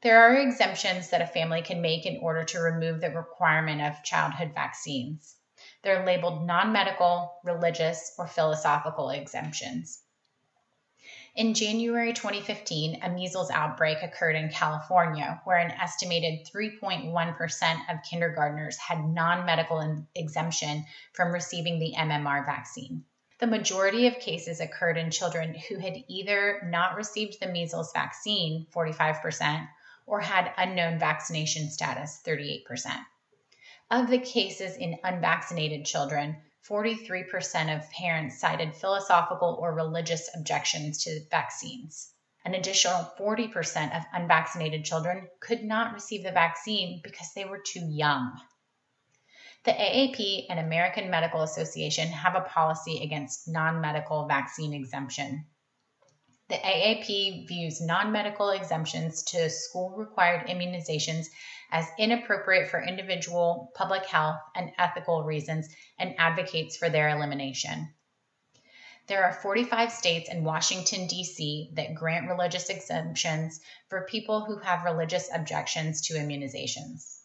There 0.03 0.21
are 0.21 0.35
exemptions 0.35 1.11
that 1.11 1.23
a 1.23 1.27
family 1.29 1.63
can 1.63 1.81
make 1.81 2.07
in 2.07 2.17
order 2.17 2.43
to 2.43 2.59
remove 2.59 3.01
the 3.01 3.11
requirement 3.11 3.83
of 3.83 4.03
childhood 4.03 4.53
vaccines. 4.53 5.37
They're 5.83 6.05
labeled 6.05 6.47
non 6.47 6.73
medical, 6.73 7.39
religious, 7.43 8.15
or 8.19 8.27
philosophical 8.27 9.11
exemptions. 9.11 10.03
In 11.37 11.55
January 11.55 12.13
2015, 12.13 13.03
a 13.03 13.09
measles 13.09 13.51
outbreak 13.51 14.03
occurred 14.03 14.35
in 14.35 14.51
California, 14.51 15.41
where 15.45 15.59
an 15.59 15.71
estimated 15.71 16.47
3.1% 16.53 17.89
of 17.89 18.03
kindergartners 18.03 18.77
had 18.79 19.05
non 19.05 19.47
medical 19.47 20.07
exemption 20.15 20.85
from 21.13 21.33
receiving 21.33 21.79
the 21.79 21.95
MMR 21.97 22.45
vaccine. 22.45 23.05
The 23.39 23.47
majority 23.47 24.07
of 24.07 24.19
cases 24.19 24.61
occurred 24.61 24.99
in 24.99 25.11
children 25.11 25.55
who 25.55 25.79
had 25.79 26.05
either 26.09 26.61
not 26.65 26.97
received 26.97 27.41
the 27.41 27.47
measles 27.47 27.93
vaccine, 27.93 28.67
45%, 28.75 29.69
or 30.05 30.21
had 30.21 30.53
unknown 30.59 30.99
vaccination 30.99 31.71
status, 31.71 32.21
38%. 32.27 33.07
Of 33.91 34.09
the 34.09 34.21
cases 34.21 34.77
in 34.77 35.01
unvaccinated 35.03 35.85
children, 35.85 36.37
43% 36.69 37.77
of 37.77 37.91
parents 37.91 38.39
cited 38.39 38.77
philosophical 38.77 39.59
or 39.61 39.75
religious 39.75 40.31
objections 40.33 41.03
to 41.05 41.27
vaccines. 41.29 42.13
An 42.45 42.55
additional 42.55 43.13
40% 43.19 43.97
of 43.97 44.05
unvaccinated 44.13 44.85
children 44.85 45.29
could 45.41 45.65
not 45.65 45.93
receive 45.93 46.23
the 46.23 46.31
vaccine 46.31 47.01
because 47.03 47.33
they 47.35 47.45
were 47.45 47.59
too 47.59 47.85
young. 47.85 48.41
The 49.65 49.73
AAP 49.73 50.47
and 50.49 50.61
American 50.61 51.11
Medical 51.11 51.43
Association 51.43 52.09
have 52.09 52.37
a 52.37 52.43
policy 52.43 53.03
against 53.03 53.49
non 53.49 53.81
medical 53.81 54.27
vaccine 54.27 54.73
exemption. 54.73 55.47
The 56.49 56.57
AAP 56.57 57.49
views 57.49 57.81
non 57.81 58.13
medical 58.13 58.51
exemptions 58.51 59.25
to 59.25 59.51
school 59.51 59.91
required 59.91 60.47
immunizations 60.47 61.27
as 61.73 61.87
inappropriate 61.99 62.69
for 62.71 62.83
individual, 62.83 63.73
public 63.75 64.05
health, 64.07 64.41
and 64.55 64.73
ethical 64.79 65.23
reasons 65.23 65.69
and 65.99 66.15
advocates 66.19 66.77
for 66.77 66.89
their 66.89 67.09
elimination. 67.09 67.93
There 69.07 69.25
are 69.25 69.33
45 69.33 69.91
states 69.91 70.29
and 70.29 70.45
Washington, 70.45 71.07
D.C. 71.09 71.71
that 71.75 71.95
grant 71.95 72.29
religious 72.29 72.69
exemptions 72.69 73.61
for 73.89 74.07
people 74.07 74.45
who 74.45 74.59
have 74.59 74.85
religious 74.85 75.29
objections 75.35 76.03
to 76.03 76.15
immunizations. 76.15 77.23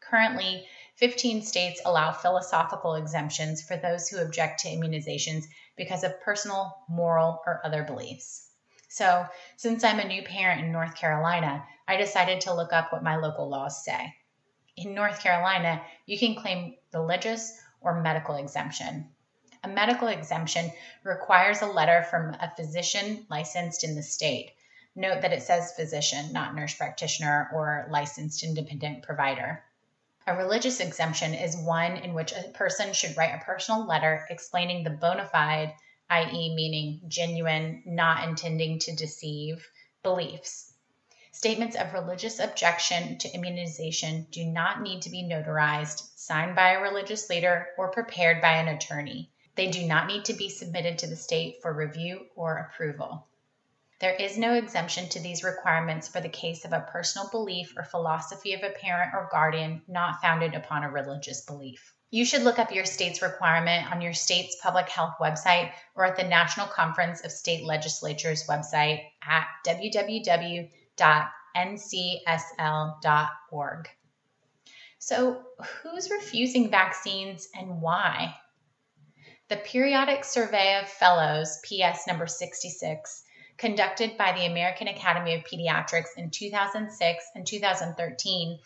Currently, 0.00 0.66
15 0.96 1.42
states 1.42 1.82
allow 1.84 2.12
philosophical 2.12 2.94
exemptions 2.94 3.62
for 3.62 3.76
those 3.76 4.08
who 4.08 4.22
object 4.22 4.60
to 4.60 4.68
immunizations 4.68 5.44
because 5.76 6.02
of 6.02 6.20
personal, 6.22 6.74
moral, 6.88 7.42
or 7.46 7.60
other 7.64 7.82
beliefs. 7.82 8.47
So, 8.88 9.26
since 9.56 9.84
I'm 9.84 10.00
a 10.00 10.08
new 10.08 10.22
parent 10.22 10.64
in 10.64 10.72
North 10.72 10.94
Carolina, 10.94 11.64
I 11.86 11.96
decided 11.96 12.40
to 12.42 12.54
look 12.54 12.72
up 12.72 12.90
what 12.90 13.02
my 13.02 13.16
local 13.16 13.48
laws 13.48 13.84
say. 13.84 14.14
In 14.76 14.94
North 14.94 15.20
Carolina, 15.20 15.82
you 16.06 16.18
can 16.18 16.34
claim 16.34 16.76
religious 16.92 17.60
or 17.80 18.00
medical 18.00 18.36
exemption. 18.36 19.10
A 19.62 19.68
medical 19.68 20.08
exemption 20.08 20.72
requires 21.04 21.60
a 21.60 21.66
letter 21.66 22.02
from 22.04 22.34
a 22.34 22.52
physician 22.56 23.26
licensed 23.28 23.84
in 23.84 23.94
the 23.94 24.02
state. 24.02 24.52
Note 24.94 25.20
that 25.20 25.32
it 25.32 25.42
says 25.42 25.72
physician, 25.72 26.32
not 26.32 26.54
nurse 26.54 26.74
practitioner 26.74 27.50
or 27.52 27.86
licensed 27.90 28.42
independent 28.42 29.02
provider. 29.02 29.64
A 30.26 30.34
religious 30.34 30.80
exemption 30.80 31.34
is 31.34 31.56
one 31.56 31.96
in 31.96 32.14
which 32.14 32.32
a 32.32 32.48
person 32.54 32.92
should 32.92 33.16
write 33.16 33.34
a 33.34 33.44
personal 33.44 33.86
letter 33.86 34.26
explaining 34.30 34.84
the 34.84 34.90
bona 34.90 35.26
fide, 35.26 35.74
i.e., 36.10 36.54
meaning 36.54 37.00
genuine, 37.08 37.82
not 37.84 38.26
intending 38.26 38.78
to 38.78 38.94
deceive, 38.94 39.68
beliefs. 40.02 40.72
Statements 41.32 41.76
of 41.76 41.92
religious 41.92 42.40
objection 42.40 43.16
to 43.18 43.32
immunization 43.32 44.26
do 44.30 44.44
not 44.44 44.80
need 44.80 45.02
to 45.02 45.10
be 45.10 45.22
notarized, 45.22 46.08
signed 46.16 46.56
by 46.56 46.70
a 46.70 46.80
religious 46.80 47.30
leader, 47.30 47.68
or 47.78 47.90
prepared 47.90 48.40
by 48.40 48.52
an 48.52 48.68
attorney. 48.68 49.30
They 49.54 49.70
do 49.70 49.86
not 49.86 50.06
need 50.06 50.24
to 50.24 50.34
be 50.34 50.48
submitted 50.48 50.98
to 50.98 51.06
the 51.06 51.16
state 51.16 51.62
for 51.62 51.72
review 51.72 52.26
or 52.34 52.56
approval. 52.56 53.26
There 54.00 54.14
is 54.14 54.38
no 54.38 54.54
exemption 54.54 55.08
to 55.08 55.20
these 55.20 55.42
requirements 55.42 56.06
for 56.06 56.20
the 56.20 56.28
case 56.28 56.64
of 56.64 56.72
a 56.72 56.88
personal 56.92 57.28
belief 57.28 57.76
or 57.76 57.82
philosophy 57.82 58.52
of 58.54 58.62
a 58.62 58.70
parent 58.70 59.12
or 59.14 59.28
guardian 59.30 59.82
not 59.88 60.20
founded 60.20 60.54
upon 60.54 60.84
a 60.84 60.90
religious 60.90 61.40
belief. 61.40 61.94
You 62.10 62.24
should 62.24 62.42
look 62.42 62.58
up 62.58 62.72
your 62.72 62.86
state's 62.86 63.20
requirement 63.20 63.92
on 63.92 64.00
your 64.00 64.14
state's 64.14 64.56
public 64.62 64.88
health 64.88 65.16
website 65.20 65.72
or 65.94 66.06
at 66.06 66.16
the 66.16 66.24
National 66.24 66.66
Conference 66.66 67.22
of 67.22 67.30
State 67.30 67.64
Legislatures 67.64 68.46
website 68.46 69.04
at 69.22 69.46
www.ncsl.org. 69.66 70.68
So, 75.00 75.42
who's 75.82 76.10
refusing 76.10 76.70
vaccines 76.70 77.48
and 77.54 77.82
why? 77.82 78.34
The 79.48 79.58
Periodic 79.58 80.24
Survey 80.24 80.80
of 80.80 80.88
Fellows, 80.88 81.58
PS 81.62 82.06
number 82.06 82.26
66, 82.26 83.22
conducted 83.58 84.16
by 84.16 84.32
the 84.32 84.46
American 84.46 84.88
Academy 84.88 85.34
of 85.34 85.44
Pediatrics 85.44 86.16
in 86.16 86.30
2006 86.30 87.24
and 87.34 87.46
2013 87.46 88.58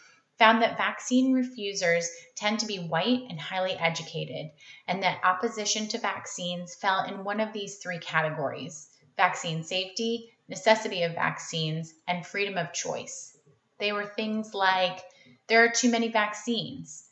found 0.42 0.60
that 0.60 0.76
vaccine 0.76 1.32
refusers 1.32 2.10
tend 2.34 2.58
to 2.58 2.66
be 2.66 2.88
white 2.88 3.22
and 3.30 3.40
highly 3.40 3.74
educated, 3.74 4.50
and 4.88 5.00
that 5.00 5.20
opposition 5.22 5.86
to 5.86 5.98
vaccines 5.98 6.74
fell 6.74 7.04
in 7.04 7.22
one 7.22 7.38
of 7.38 7.52
these 7.52 7.78
three 7.78 8.00
categories 8.00 8.90
vaccine 9.16 9.62
safety, 9.62 10.32
necessity 10.48 11.04
of 11.04 11.14
vaccines, 11.14 11.94
and 12.08 12.26
freedom 12.26 12.58
of 12.58 12.72
choice. 12.72 13.38
They 13.78 13.92
were 13.92 14.04
things 14.04 14.52
like 14.52 14.98
there 15.46 15.62
are 15.64 15.70
too 15.70 15.92
many 15.92 16.08
vaccines, 16.08 17.08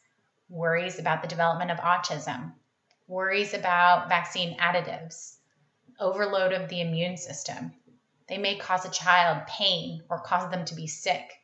worries 0.48 0.98
about 0.98 1.22
the 1.22 1.28
development 1.28 1.70
of 1.70 1.78
autism, 1.78 2.54
worries 3.06 3.54
about 3.54 4.08
vaccine 4.08 4.58
additives, 4.58 5.36
overload 6.00 6.52
of 6.52 6.68
the 6.68 6.80
immune 6.80 7.16
system. 7.16 7.74
They 8.26 8.38
may 8.38 8.56
cause 8.56 8.84
a 8.84 8.90
child 8.90 9.46
pain 9.46 10.02
or 10.10 10.18
cause 10.18 10.50
them 10.50 10.64
to 10.64 10.74
be 10.74 10.88
sick. 10.88 11.39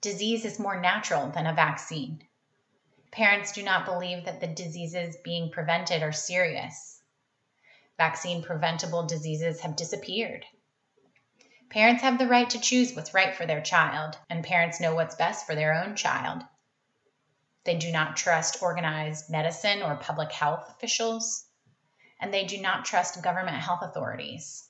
Disease 0.00 0.44
is 0.44 0.58
more 0.58 0.80
natural 0.80 1.28
than 1.28 1.46
a 1.46 1.54
vaccine. 1.54 2.26
Parents 3.10 3.52
do 3.52 3.62
not 3.62 3.84
believe 3.84 4.24
that 4.24 4.40
the 4.40 4.46
diseases 4.46 5.16
being 5.24 5.50
prevented 5.50 6.02
are 6.02 6.12
serious. 6.12 7.02
Vaccine 7.96 8.42
preventable 8.42 9.06
diseases 9.06 9.60
have 9.60 9.76
disappeared. 9.76 10.44
Parents 11.70 12.02
have 12.02 12.18
the 12.18 12.28
right 12.28 12.48
to 12.50 12.60
choose 12.60 12.94
what's 12.94 13.14
right 13.14 13.34
for 13.34 13.46
their 13.46 13.60
child, 13.60 14.18
and 14.30 14.44
parents 14.44 14.80
know 14.80 14.94
what's 14.94 15.14
best 15.14 15.46
for 15.46 15.54
their 15.54 15.74
own 15.74 15.96
child. 15.96 16.42
They 17.64 17.76
do 17.76 17.90
not 17.90 18.16
trust 18.16 18.62
organized 18.62 19.30
medicine 19.30 19.82
or 19.82 19.96
public 19.96 20.30
health 20.30 20.68
officials 20.68 21.46
and 22.20 22.32
they 22.32 22.44
do 22.44 22.60
not 22.60 22.84
trust 22.84 23.22
government 23.22 23.56
health 23.56 23.82
authorities. 23.82 24.68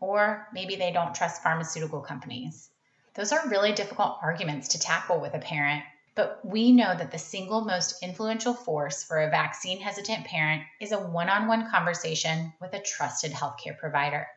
Or 0.00 0.48
maybe 0.52 0.76
they 0.76 0.92
don't 0.92 1.14
trust 1.14 1.42
pharmaceutical 1.42 2.00
companies. 2.00 2.70
Those 3.16 3.32
are 3.32 3.48
really 3.48 3.72
difficult 3.72 4.18
arguments 4.20 4.68
to 4.68 4.78
tackle 4.78 5.20
with 5.20 5.32
a 5.32 5.38
parent, 5.38 5.82
but 6.14 6.38
we 6.44 6.70
know 6.70 6.94
that 6.94 7.10
the 7.10 7.18
single 7.18 7.62
most 7.62 8.02
influential 8.02 8.52
force 8.52 9.04
for 9.04 9.22
a 9.22 9.30
vaccine 9.30 9.80
hesitant 9.80 10.26
parent 10.26 10.64
is 10.80 10.92
a 10.92 10.98
one 10.98 11.30
on 11.30 11.48
one 11.48 11.70
conversation 11.70 12.52
with 12.60 12.74
a 12.74 12.82
trusted 12.82 13.32
healthcare 13.32 13.78
provider. 13.78 14.28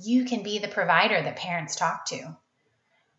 You 0.00 0.24
can 0.26 0.44
be 0.44 0.60
the 0.60 0.68
provider 0.68 1.20
that 1.20 1.34
parents 1.34 1.74
talk 1.74 2.06
to. 2.06 2.36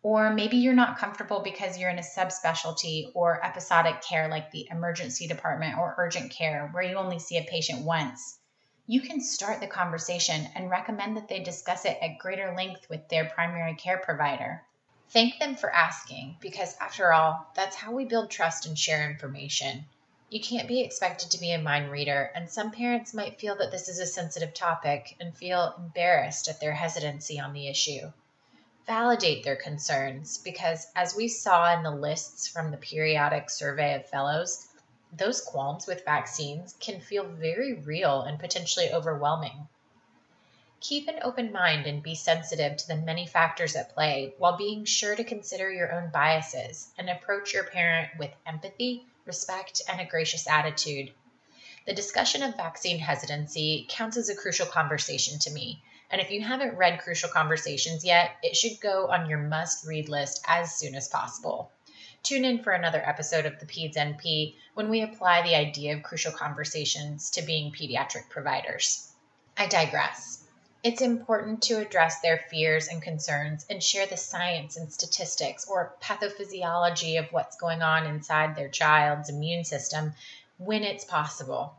Or 0.02 0.32
maybe 0.32 0.56
you're 0.56 0.72
not 0.72 0.96
comfortable 0.96 1.40
because 1.40 1.76
you're 1.76 1.90
in 1.90 1.98
a 1.98 2.02
subspecialty 2.02 3.10
or 3.14 3.44
episodic 3.44 4.00
care 4.00 4.28
like 4.28 4.50
the 4.50 4.66
emergency 4.70 5.26
department 5.26 5.76
or 5.76 5.94
urgent 5.98 6.30
care 6.30 6.70
where 6.72 6.82
you 6.82 6.96
only 6.96 7.18
see 7.18 7.36
a 7.36 7.42
patient 7.42 7.84
once. 7.84 8.38
You 8.86 9.02
can 9.02 9.20
start 9.20 9.60
the 9.60 9.66
conversation 9.66 10.48
and 10.54 10.70
recommend 10.70 11.18
that 11.18 11.28
they 11.28 11.40
discuss 11.40 11.84
it 11.84 11.98
at 12.00 12.18
greater 12.18 12.54
length 12.56 12.88
with 12.88 13.10
their 13.10 13.26
primary 13.26 13.74
care 13.74 13.98
provider. 13.98 14.62
Thank 15.10 15.38
them 15.38 15.56
for 15.56 15.70
asking 15.72 16.36
because, 16.40 16.76
after 16.80 17.12
all, 17.12 17.46
that's 17.54 17.76
how 17.76 17.92
we 17.92 18.04
build 18.04 18.30
trust 18.30 18.66
and 18.66 18.78
share 18.78 19.10
information. 19.10 19.86
You 20.28 20.40
can't 20.40 20.68
be 20.68 20.80
expected 20.80 21.30
to 21.30 21.38
be 21.38 21.52
a 21.52 21.58
mind 21.58 21.90
reader, 21.90 22.30
and 22.34 22.50
some 22.50 22.70
parents 22.70 23.14
might 23.14 23.38
feel 23.40 23.56
that 23.56 23.70
this 23.70 23.88
is 23.88 23.98
a 23.98 24.06
sensitive 24.06 24.54
topic 24.54 25.16
and 25.20 25.36
feel 25.36 25.74
embarrassed 25.78 26.48
at 26.48 26.60
their 26.60 26.74
hesitancy 26.74 27.38
on 27.38 27.52
the 27.52 27.68
issue 27.68 28.12
validate 28.86 29.42
their 29.42 29.56
concerns 29.56 30.38
because, 30.38 30.86
as 30.94 31.16
we 31.16 31.26
saw 31.26 31.74
in 31.76 31.82
the 31.82 31.90
lists 31.90 32.46
from 32.46 32.70
the 32.70 32.76
periodic 32.76 33.50
survey 33.50 33.94
of 33.94 34.08
fellows, 34.08 34.68
those 35.12 35.40
qualms 35.40 35.86
with 35.86 36.04
vaccines 36.04 36.74
can 36.78 37.00
feel 37.00 37.24
very 37.24 37.74
real 37.74 38.22
and 38.22 38.38
potentially 38.38 38.92
overwhelming. 38.92 39.66
Keep 40.80 41.08
an 41.08 41.20
open 41.22 41.52
mind 41.52 41.86
and 41.86 42.02
be 42.02 42.14
sensitive 42.14 42.76
to 42.76 42.88
the 42.88 42.96
many 42.96 43.26
factors 43.26 43.76
at 43.76 43.94
play 43.94 44.34
while 44.38 44.56
being 44.56 44.84
sure 44.84 45.16
to 45.16 45.24
consider 45.24 45.72
your 45.72 45.92
own 45.92 46.10
biases 46.10 46.92
and 46.98 47.08
approach 47.08 47.54
your 47.54 47.64
parent 47.64 48.10
with 48.18 48.30
empathy, 48.46 49.06
respect, 49.24 49.82
and 49.88 50.00
a 50.00 50.04
gracious 50.04 50.46
attitude. 50.46 51.12
The 51.86 51.94
discussion 51.94 52.42
of 52.42 52.56
vaccine 52.56 52.98
hesitancy 52.98 53.86
counts 53.88 54.16
as 54.16 54.28
a 54.28 54.36
crucial 54.36 54.66
conversation 54.66 55.38
to 55.40 55.50
me 55.50 55.82
and 56.10 56.20
if 56.20 56.30
you 56.30 56.40
haven't 56.40 56.76
read 56.76 57.00
Crucial 57.00 57.28
Conversations 57.28 58.04
yet, 58.04 58.36
it 58.42 58.56
should 58.56 58.80
go 58.80 59.08
on 59.10 59.28
your 59.28 59.40
must 59.40 59.86
read 59.86 60.08
list 60.08 60.44
as 60.46 60.76
soon 60.76 60.94
as 60.94 61.08
possible. 61.08 61.72
Tune 62.22 62.44
in 62.44 62.62
for 62.62 62.72
another 62.72 63.02
episode 63.04 63.44
of 63.44 63.58
the 63.58 63.66
PEDS 63.66 63.96
NP 63.96 64.54
when 64.74 64.88
we 64.88 65.02
apply 65.02 65.42
the 65.42 65.56
idea 65.56 65.96
of 65.96 66.02
crucial 66.02 66.32
conversations 66.32 67.30
to 67.30 67.42
being 67.42 67.72
pediatric 67.72 68.28
providers. 68.30 69.12
I 69.56 69.66
digress. 69.66 70.35
It's 70.82 71.00
important 71.02 71.62
to 71.62 71.78
address 71.78 72.20
their 72.20 72.38
fears 72.48 72.88
and 72.88 73.02
concerns 73.02 73.66
and 73.68 73.82
share 73.82 74.06
the 74.06 74.16
science 74.16 74.76
and 74.76 74.92
statistics 74.92 75.66
or 75.66 75.96
pathophysiology 76.00 77.18
of 77.18 77.32
what's 77.32 77.56
going 77.56 77.82
on 77.82 78.06
inside 78.06 78.54
their 78.54 78.68
child's 78.68 79.28
immune 79.28 79.64
system 79.64 80.14
when 80.58 80.84
it's 80.84 81.04
possible. 81.04 81.74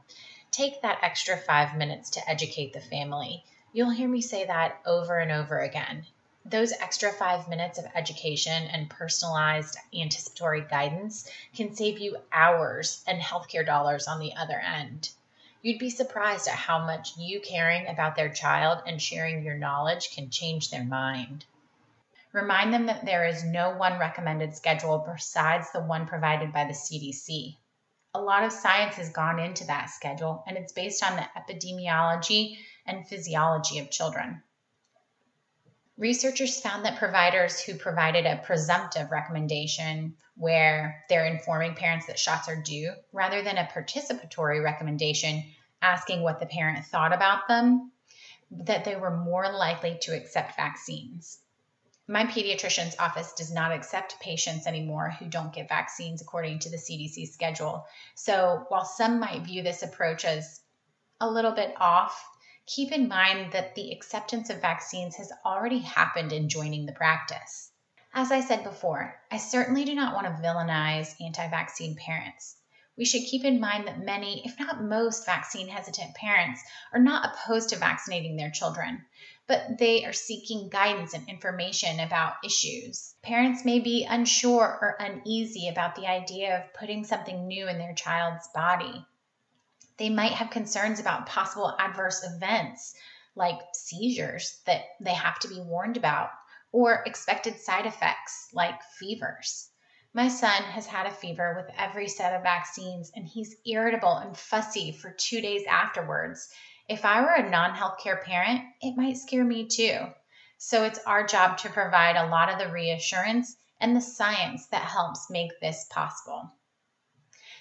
Take 0.52 0.82
that 0.82 1.00
extra 1.04 1.38
five 1.38 1.78
minutes 1.78 2.10
to 2.12 2.30
educate 2.30 2.74
the 2.74 2.82
family. 2.82 3.46
You'll 3.72 3.92
hear 3.92 4.10
me 4.10 4.22
say 4.22 4.46
that 4.46 4.82
over 4.86 5.20
and 5.20 5.32
over 5.32 5.60
again. 5.60 6.06
Those 6.44 6.72
extra 6.72 7.12
five 7.12 7.48
minutes 7.48 7.78
of 7.78 7.86
education 7.94 8.68
and 8.68 8.90
personalized 8.90 9.78
anticipatory 9.94 10.62
guidance 10.62 11.30
can 11.56 11.76
save 11.76 12.00
you 12.00 12.18
hours 12.32 13.04
and 13.06 13.22
healthcare 13.22 13.66
dollars 13.66 14.08
on 14.08 14.20
the 14.20 14.34
other 14.36 14.60
end. 14.60 15.10
You'd 15.62 15.80
be 15.80 15.90
surprised 15.90 16.48
at 16.48 16.56
how 16.56 16.86
much 16.86 17.18
you 17.18 17.42
caring 17.42 17.88
about 17.88 18.16
their 18.16 18.30
child 18.30 18.84
and 18.86 19.02
sharing 19.02 19.44
your 19.44 19.58
knowledge 19.58 20.12
can 20.12 20.30
change 20.30 20.70
their 20.70 20.84
mind. 20.84 21.46
Remind 22.32 22.74
them 22.74 22.86
that 22.86 23.06
there 23.06 23.26
is 23.26 23.44
no 23.44 23.72
one 23.72 23.98
recommended 23.98 24.56
schedule 24.56 25.00
besides 25.00 25.72
the 25.72 25.82
one 25.82 26.06
provided 26.06 26.54
by 26.54 26.66
the 26.66 26.74
CDC. 26.74 27.58
A 28.14 28.22
lot 28.22 28.44
of 28.44 28.52
science 28.52 28.96
has 28.96 29.10
gone 29.10 29.40
into 29.40 29.66
that 29.66 29.90
schedule, 29.90 30.44
and 30.48 30.58
it's 30.58 30.74
based 30.74 31.04
on 31.04 31.16
the 31.16 31.28
epidemiology 31.36 32.58
and 32.86 33.08
physiology 33.08 33.80
of 33.80 33.90
children. 33.90 34.44
Researchers 35.98 36.60
found 36.60 36.86
that 36.86 37.00
providers 37.00 37.60
who 37.60 37.74
provided 37.74 38.28
a 38.28 38.38
presumptive 38.38 39.10
recommendation 39.10 40.16
where 40.36 41.04
they're 41.10 41.26
informing 41.26 41.74
parents 41.74 42.06
that 42.06 42.20
shots 42.20 42.48
are 42.48 42.62
due 42.62 42.94
rather 43.12 43.42
than 43.42 43.58
a 43.58 43.68
participatory 43.74 44.64
recommendation 44.64 45.44
asking 45.82 46.22
what 46.22 46.40
the 46.40 46.46
parent 46.46 46.86
thought 46.86 47.14
about 47.14 47.48
them, 47.48 47.92
that 48.52 48.86
they 48.86 48.96
were 48.96 49.18
more 49.18 49.52
likely 49.52 49.98
to 50.02 50.16
accept 50.16 50.56
vaccines. 50.56 51.40
My 52.08 52.26
pediatrician's 52.26 52.96
office 53.00 53.34
does 53.34 53.52
not 53.52 53.72
accept 53.72 54.20
patients 54.22 54.68
anymore 54.68 55.10
who 55.20 55.26
don't 55.26 55.52
get 55.52 55.68
vaccines 55.68 56.22
according 56.22 56.60
to 56.60 56.70
the 56.70 56.78
CDC 56.78 57.28
schedule. 57.28 57.86
So, 58.16 58.66
while 58.70 58.86
some 58.86 59.20
might 59.20 59.42
view 59.42 59.64
this 59.64 59.84
approach 59.84 60.24
as 60.24 60.62
a 61.20 61.30
little 61.30 61.52
bit 61.52 61.74
off, 61.82 62.24
keep 62.68 62.92
in 62.92 63.08
mind 63.08 63.54
that 63.54 63.76
the 63.76 63.94
acceptance 63.94 64.50
of 64.50 64.62
vaccines 64.62 65.16
has 65.16 65.32
already 65.46 65.80
happened 65.80 66.34
in 66.34 66.50
joining 66.50 66.86
the 66.86 66.92
practice. 66.92 67.72
As 68.14 68.30
I 68.30 68.42
said 68.42 68.64
before, 68.64 69.18
I 69.32 69.38
certainly 69.38 69.86
do 69.86 69.96
not 69.96 70.14
want 70.14 70.28
to 70.28 70.42
villainize 70.44 71.16
anti 71.22 71.48
vaccine 71.48 71.96
parents. 71.96 72.58
We 72.98 73.06
should 73.06 73.24
keep 73.24 73.46
in 73.46 73.62
mind 73.62 73.88
that 73.88 74.00
many, 74.00 74.46
if 74.46 74.60
not 74.60 74.82
most, 74.82 75.26
vaccine 75.26 75.70
hesitant 75.70 76.16
parents 76.16 76.62
are 76.92 77.00
not 77.00 77.26
opposed 77.26 77.70
to 77.70 77.78
vaccinating 77.78 78.36
their 78.36 78.50
children, 78.50 79.06
but 79.46 79.78
they 79.78 80.04
are 80.04 80.14
seeking 80.14 80.68
guidance 80.68 81.14
and 81.14 81.30
information 81.30 82.02
about 82.02 82.44
issues. 82.44 83.14
Parents 83.22 83.64
may 83.64 83.80
be 83.80 84.04
unsure 84.04 84.80
or 84.82 84.98
uneasy 85.00 85.70
about 85.70 85.96
the 85.96 86.08
idea 86.08 86.58
of 86.58 86.74
putting 86.74 87.06
something 87.06 87.48
new 87.48 87.70
in 87.70 87.78
their 87.78 87.94
child's 87.94 88.48
body. 88.50 89.06
They 89.98 90.10
might 90.10 90.34
have 90.34 90.52
concerns 90.52 91.00
about 91.00 91.26
possible 91.26 91.76
adverse 91.80 92.24
events 92.24 92.96
like 93.36 93.60
seizures 93.74 94.62
that 94.66 94.84
they 95.00 95.14
have 95.14 95.40
to 95.40 95.48
be 95.48 95.60
warned 95.60 95.98
about 95.98 96.32
or 96.72 97.04
expected 97.06 97.60
side 97.60 97.86
effects 97.86 98.50
like 98.54 98.82
fevers. 99.00 99.70
My 100.14 100.28
son 100.28 100.64
has 100.64 100.88
had 100.88 101.06
a 101.06 101.12
fever 101.12 101.56
with 101.56 101.76
every 101.78 102.08
set 102.08 102.34
of 102.34 102.44
vaccines 102.44 103.12
and 103.16 103.28
he's 103.28 103.56
irritable 103.66 104.18
and 104.18 104.38
fussy 104.38 104.92
for 104.92 105.12
two 105.12 105.42
days 105.42 105.66
afterwards. 105.68 106.48
If 106.88 107.04
I 107.04 107.22
were 107.22 107.34
a 107.34 107.50
non 107.50 107.76
healthcare 107.76 108.24
parent, 108.24 108.62
it 108.82 108.96
might 108.98 109.18
scare 109.18 109.44
me 109.44 109.68
too. 109.68 110.14
So 110.58 110.84
it's 110.84 111.00
our 111.06 111.26
job 111.26 111.58
to 111.60 111.70
provide 111.70 112.16
a 112.16 112.28
lot 112.28 112.50
of 112.50 112.60
the 112.60 112.72
reassurance 112.72 113.56
and 113.80 113.96
the 113.96 114.02
science 114.02 114.68
that 114.68 114.84
helps 114.84 115.30
make 115.30 115.60
this 115.60 115.86
possible. 115.90 116.52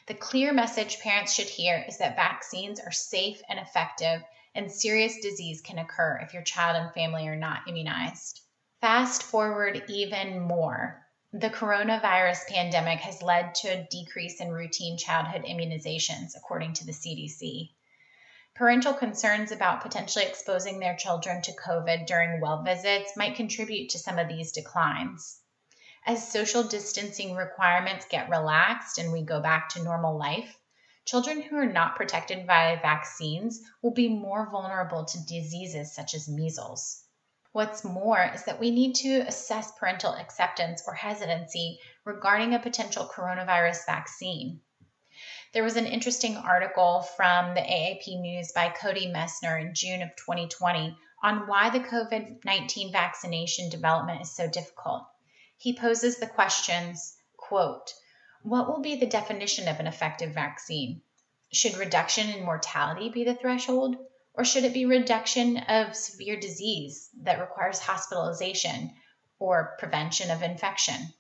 The 0.07 0.15
clear 0.15 0.53
message 0.53 1.01
parents 1.01 1.35
should 1.35 1.49
hear 1.49 1.85
is 1.89 1.99
that 1.99 2.15
vaccines 2.15 2.79
are 2.79 2.93
safe 2.93 3.43
and 3.49 3.59
effective, 3.59 4.23
and 4.55 4.71
serious 4.71 5.19
disease 5.21 5.61
can 5.61 5.81
occur 5.81 6.21
if 6.23 6.33
your 6.33 6.45
child 6.45 6.77
and 6.77 6.95
family 6.95 7.27
are 7.27 7.35
not 7.35 7.67
immunized. 7.67 8.41
Fast 8.81 9.25
forward 9.25 9.83
even 9.89 10.39
more. 10.39 11.05
The 11.33 11.51
coronavirus 11.51 12.47
pandemic 12.47 13.01
has 13.01 13.21
led 13.21 13.57
to 13.57 13.69
a 13.69 13.83
decrease 13.83 14.41
in 14.41 14.53
routine 14.53 14.97
childhood 14.97 15.43
immunizations, 15.43 16.37
according 16.37 16.75
to 16.75 16.87
the 16.87 16.93
CDC. 16.93 17.71
Parental 18.55 18.95
concerns 18.95 19.51
about 19.51 19.81
potentially 19.81 20.25
exposing 20.25 20.79
their 20.79 20.95
children 20.95 21.43
to 21.43 21.53
COVID 21.53 22.07
during 22.07 22.41
well 22.41 22.63
visits 22.63 23.17
might 23.17 23.35
contribute 23.35 23.89
to 23.91 23.99
some 23.99 24.21
of 24.21 24.29
these 24.29 24.53
declines. 24.53 25.41
As 26.09 26.31
social 26.31 26.63
distancing 26.63 27.35
requirements 27.35 28.07
get 28.09 28.31
relaxed 28.31 28.97
and 28.97 29.11
we 29.11 29.23
go 29.23 29.41
back 29.41 29.71
to 29.71 29.83
normal 29.83 30.17
life, 30.17 30.57
children 31.05 31.43
who 31.43 31.57
are 31.57 31.67
not 31.67 31.97
protected 31.97 32.47
by 32.47 32.79
vaccines 32.81 33.61
will 33.83 33.91
be 33.91 34.09
more 34.09 34.49
vulnerable 34.49 35.05
to 35.05 35.27
diseases 35.27 35.93
such 35.93 36.15
as 36.15 36.29
measles. 36.29 37.03
What's 37.51 37.83
more 37.83 38.23
is 38.23 38.45
that 38.45 38.61
we 38.61 38.71
need 38.71 38.95
to 38.97 39.27
assess 39.27 39.73
parental 39.73 40.15
acceptance 40.15 40.81
or 40.87 40.95
hesitancy 40.95 41.81
regarding 42.05 42.55
a 42.55 42.61
potential 42.61 43.11
coronavirus 43.13 43.85
vaccine. 43.87 44.61
There 45.55 45.65
was 45.65 45.75
an 45.75 45.87
interesting 45.87 46.37
article 46.37 47.03
from 47.03 47.55
the 47.55 47.63
AAP 47.63 48.21
News 48.21 48.53
by 48.53 48.69
Cody 48.69 49.11
Meissner 49.11 49.59
in 49.59 49.75
June 49.75 50.03
of 50.03 50.15
2020 50.15 50.97
on 51.25 51.49
why 51.49 51.69
the 51.71 51.81
COVID 51.81 52.45
19 52.45 52.93
vaccination 52.93 53.71
development 53.71 54.21
is 54.21 54.33
so 54.33 54.47
difficult 54.47 55.09
he 55.57 55.77
poses 55.77 56.19
the 56.19 56.27
questions, 56.27 57.17
quote, 57.37 57.93
what 58.43 58.69
will 58.69 58.81
be 58.81 58.97
the 58.97 59.07
definition 59.07 59.69
of 59.69 59.81
an 59.81 59.87
effective 59.87 60.33
vaccine? 60.33 61.03
Should 61.53 61.77
reduction 61.77 62.29
in 62.29 62.45
mortality 62.45 63.09
be 63.09 63.25
the 63.25 63.35
threshold? 63.35 63.97
Or 64.35 64.45
should 64.45 64.65
it 64.65 64.75
be 64.75 64.85
reduction 64.85 65.57
of 65.57 65.97
severe 65.97 66.39
disease 66.39 67.09
that 67.23 67.41
requires 67.41 67.79
hospitalization 67.79 68.95
or 69.39 69.77
prevention 69.79 70.31
of 70.31 70.43
infection? 70.43 71.15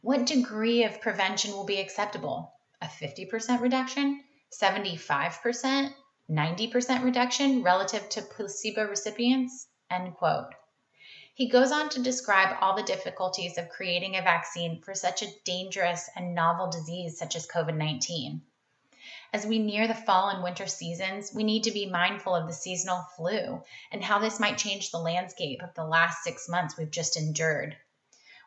What 0.00 0.26
degree 0.26 0.84
of 0.84 1.00
prevention 1.00 1.52
will 1.52 1.66
be 1.66 1.80
acceptable? 1.80 2.54
A 2.80 2.86
50% 2.86 3.60
reduction? 3.60 4.24
75%? 4.60 5.94
90% 6.30 7.04
reduction 7.04 7.62
relative 7.62 8.08
to 8.08 8.22
placebo 8.22 8.88
recipients? 8.88 9.68
End 9.90 10.14
quote. 10.14 10.54
He 11.34 11.48
goes 11.48 11.72
on 11.72 11.88
to 11.88 12.02
describe 12.02 12.58
all 12.60 12.76
the 12.76 12.82
difficulties 12.82 13.56
of 13.56 13.70
creating 13.70 14.16
a 14.16 14.22
vaccine 14.22 14.82
for 14.82 14.94
such 14.94 15.22
a 15.22 15.32
dangerous 15.44 16.10
and 16.14 16.34
novel 16.34 16.70
disease 16.70 17.18
such 17.18 17.34
as 17.34 17.46
COVID 17.46 17.74
19. 17.74 18.42
As 19.32 19.46
we 19.46 19.58
near 19.58 19.88
the 19.88 19.94
fall 19.94 20.28
and 20.28 20.42
winter 20.42 20.66
seasons, 20.66 21.32
we 21.32 21.42
need 21.42 21.64
to 21.64 21.70
be 21.70 21.86
mindful 21.86 22.34
of 22.34 22.46
the 22.46 22.52
seasonal 22.52 23.06
flu 23.16 23.62
and 23.90 24.04
how 24.04 24.18
this 24.18 24.38
might 24.38 24.58
change 24.58 24.90
the 24.90 24.98
landscape 24.98 25.62
of 25.62 25.72
the 25.72 25.86
last 25.86 26.22
six 26.22 26.50
months 26.50 26.76
we've 26.76 26.90
just 26.90 27.16
endured. 27.16 27.78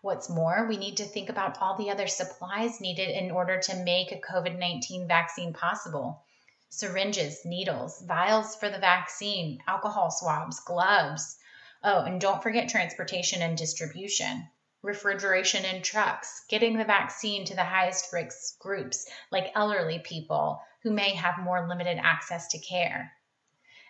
What's 0.04 0.30
more, 0.30 0.68
we 0.68 0.78
need 0.78 0.98
to 0.98 1.06
think 1.06 1.28
about 1.28 1.60
all 1.60 1.76
the 1.76 1.90
other 1.90 2.06
supplies 2.06 2.80
needed 2.80 3.10
in 3.10 3.32
order 3.32 3.60
to 3.62 3.84
make 3.84 4.12
a 4.12 4.22
COVID 4.22 4.60
19 4.60 5.08
vaccine 5.08 5.54
possible 5.54 6.24
syringes, 6.70 7.44
needles, 7.46 8.02
vials 8.02 8.56
for 8.56 8.70
the 8.70 8.78
vaccine, 8.78 9.64
alcohol 9.66 10.12
swabs, 10.12 10.60
gloves. 10.60 11.40
Oh, 11.86 12.02
and 12.02 12.20
don't 12.20 12.44
forget 12.44 12.68
transportation 12.68 13.42
and 13.42 13.58
distribution 13.58 14.50
refrigeration 14.86 15.66
in 15.66 15.82
trucks, 15.82 16.46
getting 16.48 16.78
the 16.78 16.86
vaccine 16.86 17.44
to 17.46 17.56
the 17.56 17.64
highest 17.64 18.14
risk 18.14 18.60
groups 18.60 19.08
like 19.32 19.52
elderly 19.56 20.00
people 20.00 20.62
who 20.84 20.92
may 20.92 21.16
have 21.16 21.40
more 21.40 21.68
limited 21.68 21.98
access 21.98 22.48
to 22.50 22.60
care. 22.60 23.12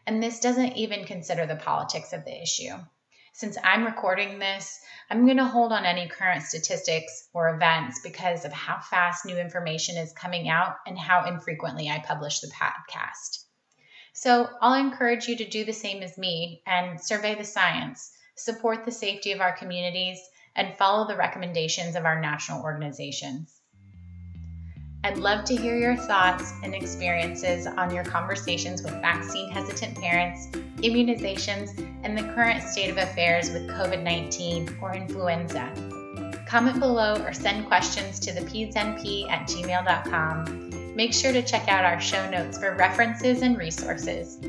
And 0.07 0.23
this 0.23 0.39
doesn't 0.39 0.77
even 0.77 1.05
consider 1.05 1.45
the 1.45 1.57
politics 1.57 2.13
of 2.13 2.23
the 2.23 2.41
issue. 2.41 2.73
Since 3.33 3.57
I'm 3.61 3.85
recording 3.85 4.39
this, 4.39 4.79
I'm 5.09 5.25
going 5.25 5.37
to 5.37 5.45
hold 5.45 5.73
on 5.73 5.85
any 5.85 6.07
current 6.07 6.43
statistics 6.43 7.27
or 7.33 7.49
events 7.49 7.99
because 8.01 8.45
of 8.45 8.53
how 8.53 8.79
fast 8.79 9.25
new 9.25 9.37
information 9.37 9.97
is 9.97 10.13
coming 10.13 10.47
out 10.47 10.75
and 10.87 10.97
how 10.97 11.25
infrequently 11.25 11.89
I 11.89 11.99
publish 11.99 12.39
the 12.39 12.47
podcast. 12.47 13.44
So 14.17 14.49
I'll 14.61 14.79
encourage 14.79 15.27
you 15.27 15.35
to 15.35 15.45
do 15.45 15.65
the 15.65 15.73
same 15.73 16.01
as 16.01 16.17
me 16.17 16.61
and 16.65 16.99
survey 16.99 17.35
the 17.35 17.43
science, 17.43 18.13
support 18.35 18.85
the 18.85 18.91
safety 18.91 19.33
of 19.33 19.41
our 19.41 19.51
communities, 19.57 20.17
and 20.55 20.73
follow 20.77 21.05
the 21.05 21.17
recommendations 21.17 21.97
of 21.97 22.05
our 22.05 22.21
national 22.21 22.63
organizations. 22.63 23.59
I'd 25.03 25.17
love 25.17 25.43
to 25.45 25.55
hear 25.55 25.77
your 25.77 25.97
thoughts 25.97 26.53
and 26.63 26.73
experiences 26.73 27.67
on 27.67 27.93
your 27.93 28.05
conversations 28.05 28.81
with 28.81 28.93
vaccine 29.01 29.51
hesitant 29.51 29.99
parents, 29.99 30.47
immunizations, 30.77 31.77
and 32.03 32.17
the 32.17 32.33
current 32.33 32.63
state 32.63 32.89
of 32.89 32.97
affairs 32.97 33.51
with 33.51 33.67
COVID 33.67 34.01
19 34.01 34.77
or 34.81 34.95
influenza. 34.95 35.69
Comment 36.47 36.79
below 36.79 37.21
or 37.21 37.33
send 37.33 37.67
questions 37.67 38.17
to 38.21 38.31
the 38.31 38.41
pedsnp 38.41 39.29
at 39.29 39.45
gmail.com. 39.49 40.64
Make 40.95 41.13
sure 41.13 41.33
to 41.33 41.41
check 41.41 41.67
out 41.67 41.83
our 41.83 41.99
show 41.99 42.29
notes 42.29 42.57
for 42.57 42.73
references 42.75 43.41
and 43.41 43.57
resources. 43.57 44.39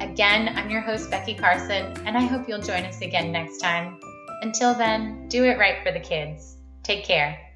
Again, 0.00 0.56
I'm 0.56 0.70
your 0.70 0.80
host, 0.80 1.10
Becky 1.10 1.34
Carson, 1.34 1.92
and 2.06 2.16
I 2.16 2.22
hope 2.22 2.48
you'll 2.48 2.62
join 2.62 2.84
us 2.84 3.00
again 3.00 3.32
next 3.32 3.58
time. 3.58 3.98
Until 4.42 4.74
then, 4.74 5.26
do 5.28 5.44
it 5.44 5.58
right 5.58 5.82
for 5.82 5.90
the 5.90 5.98
kids. 5.98 6.56
Take 6.84 7.04
care. 7.04 7.51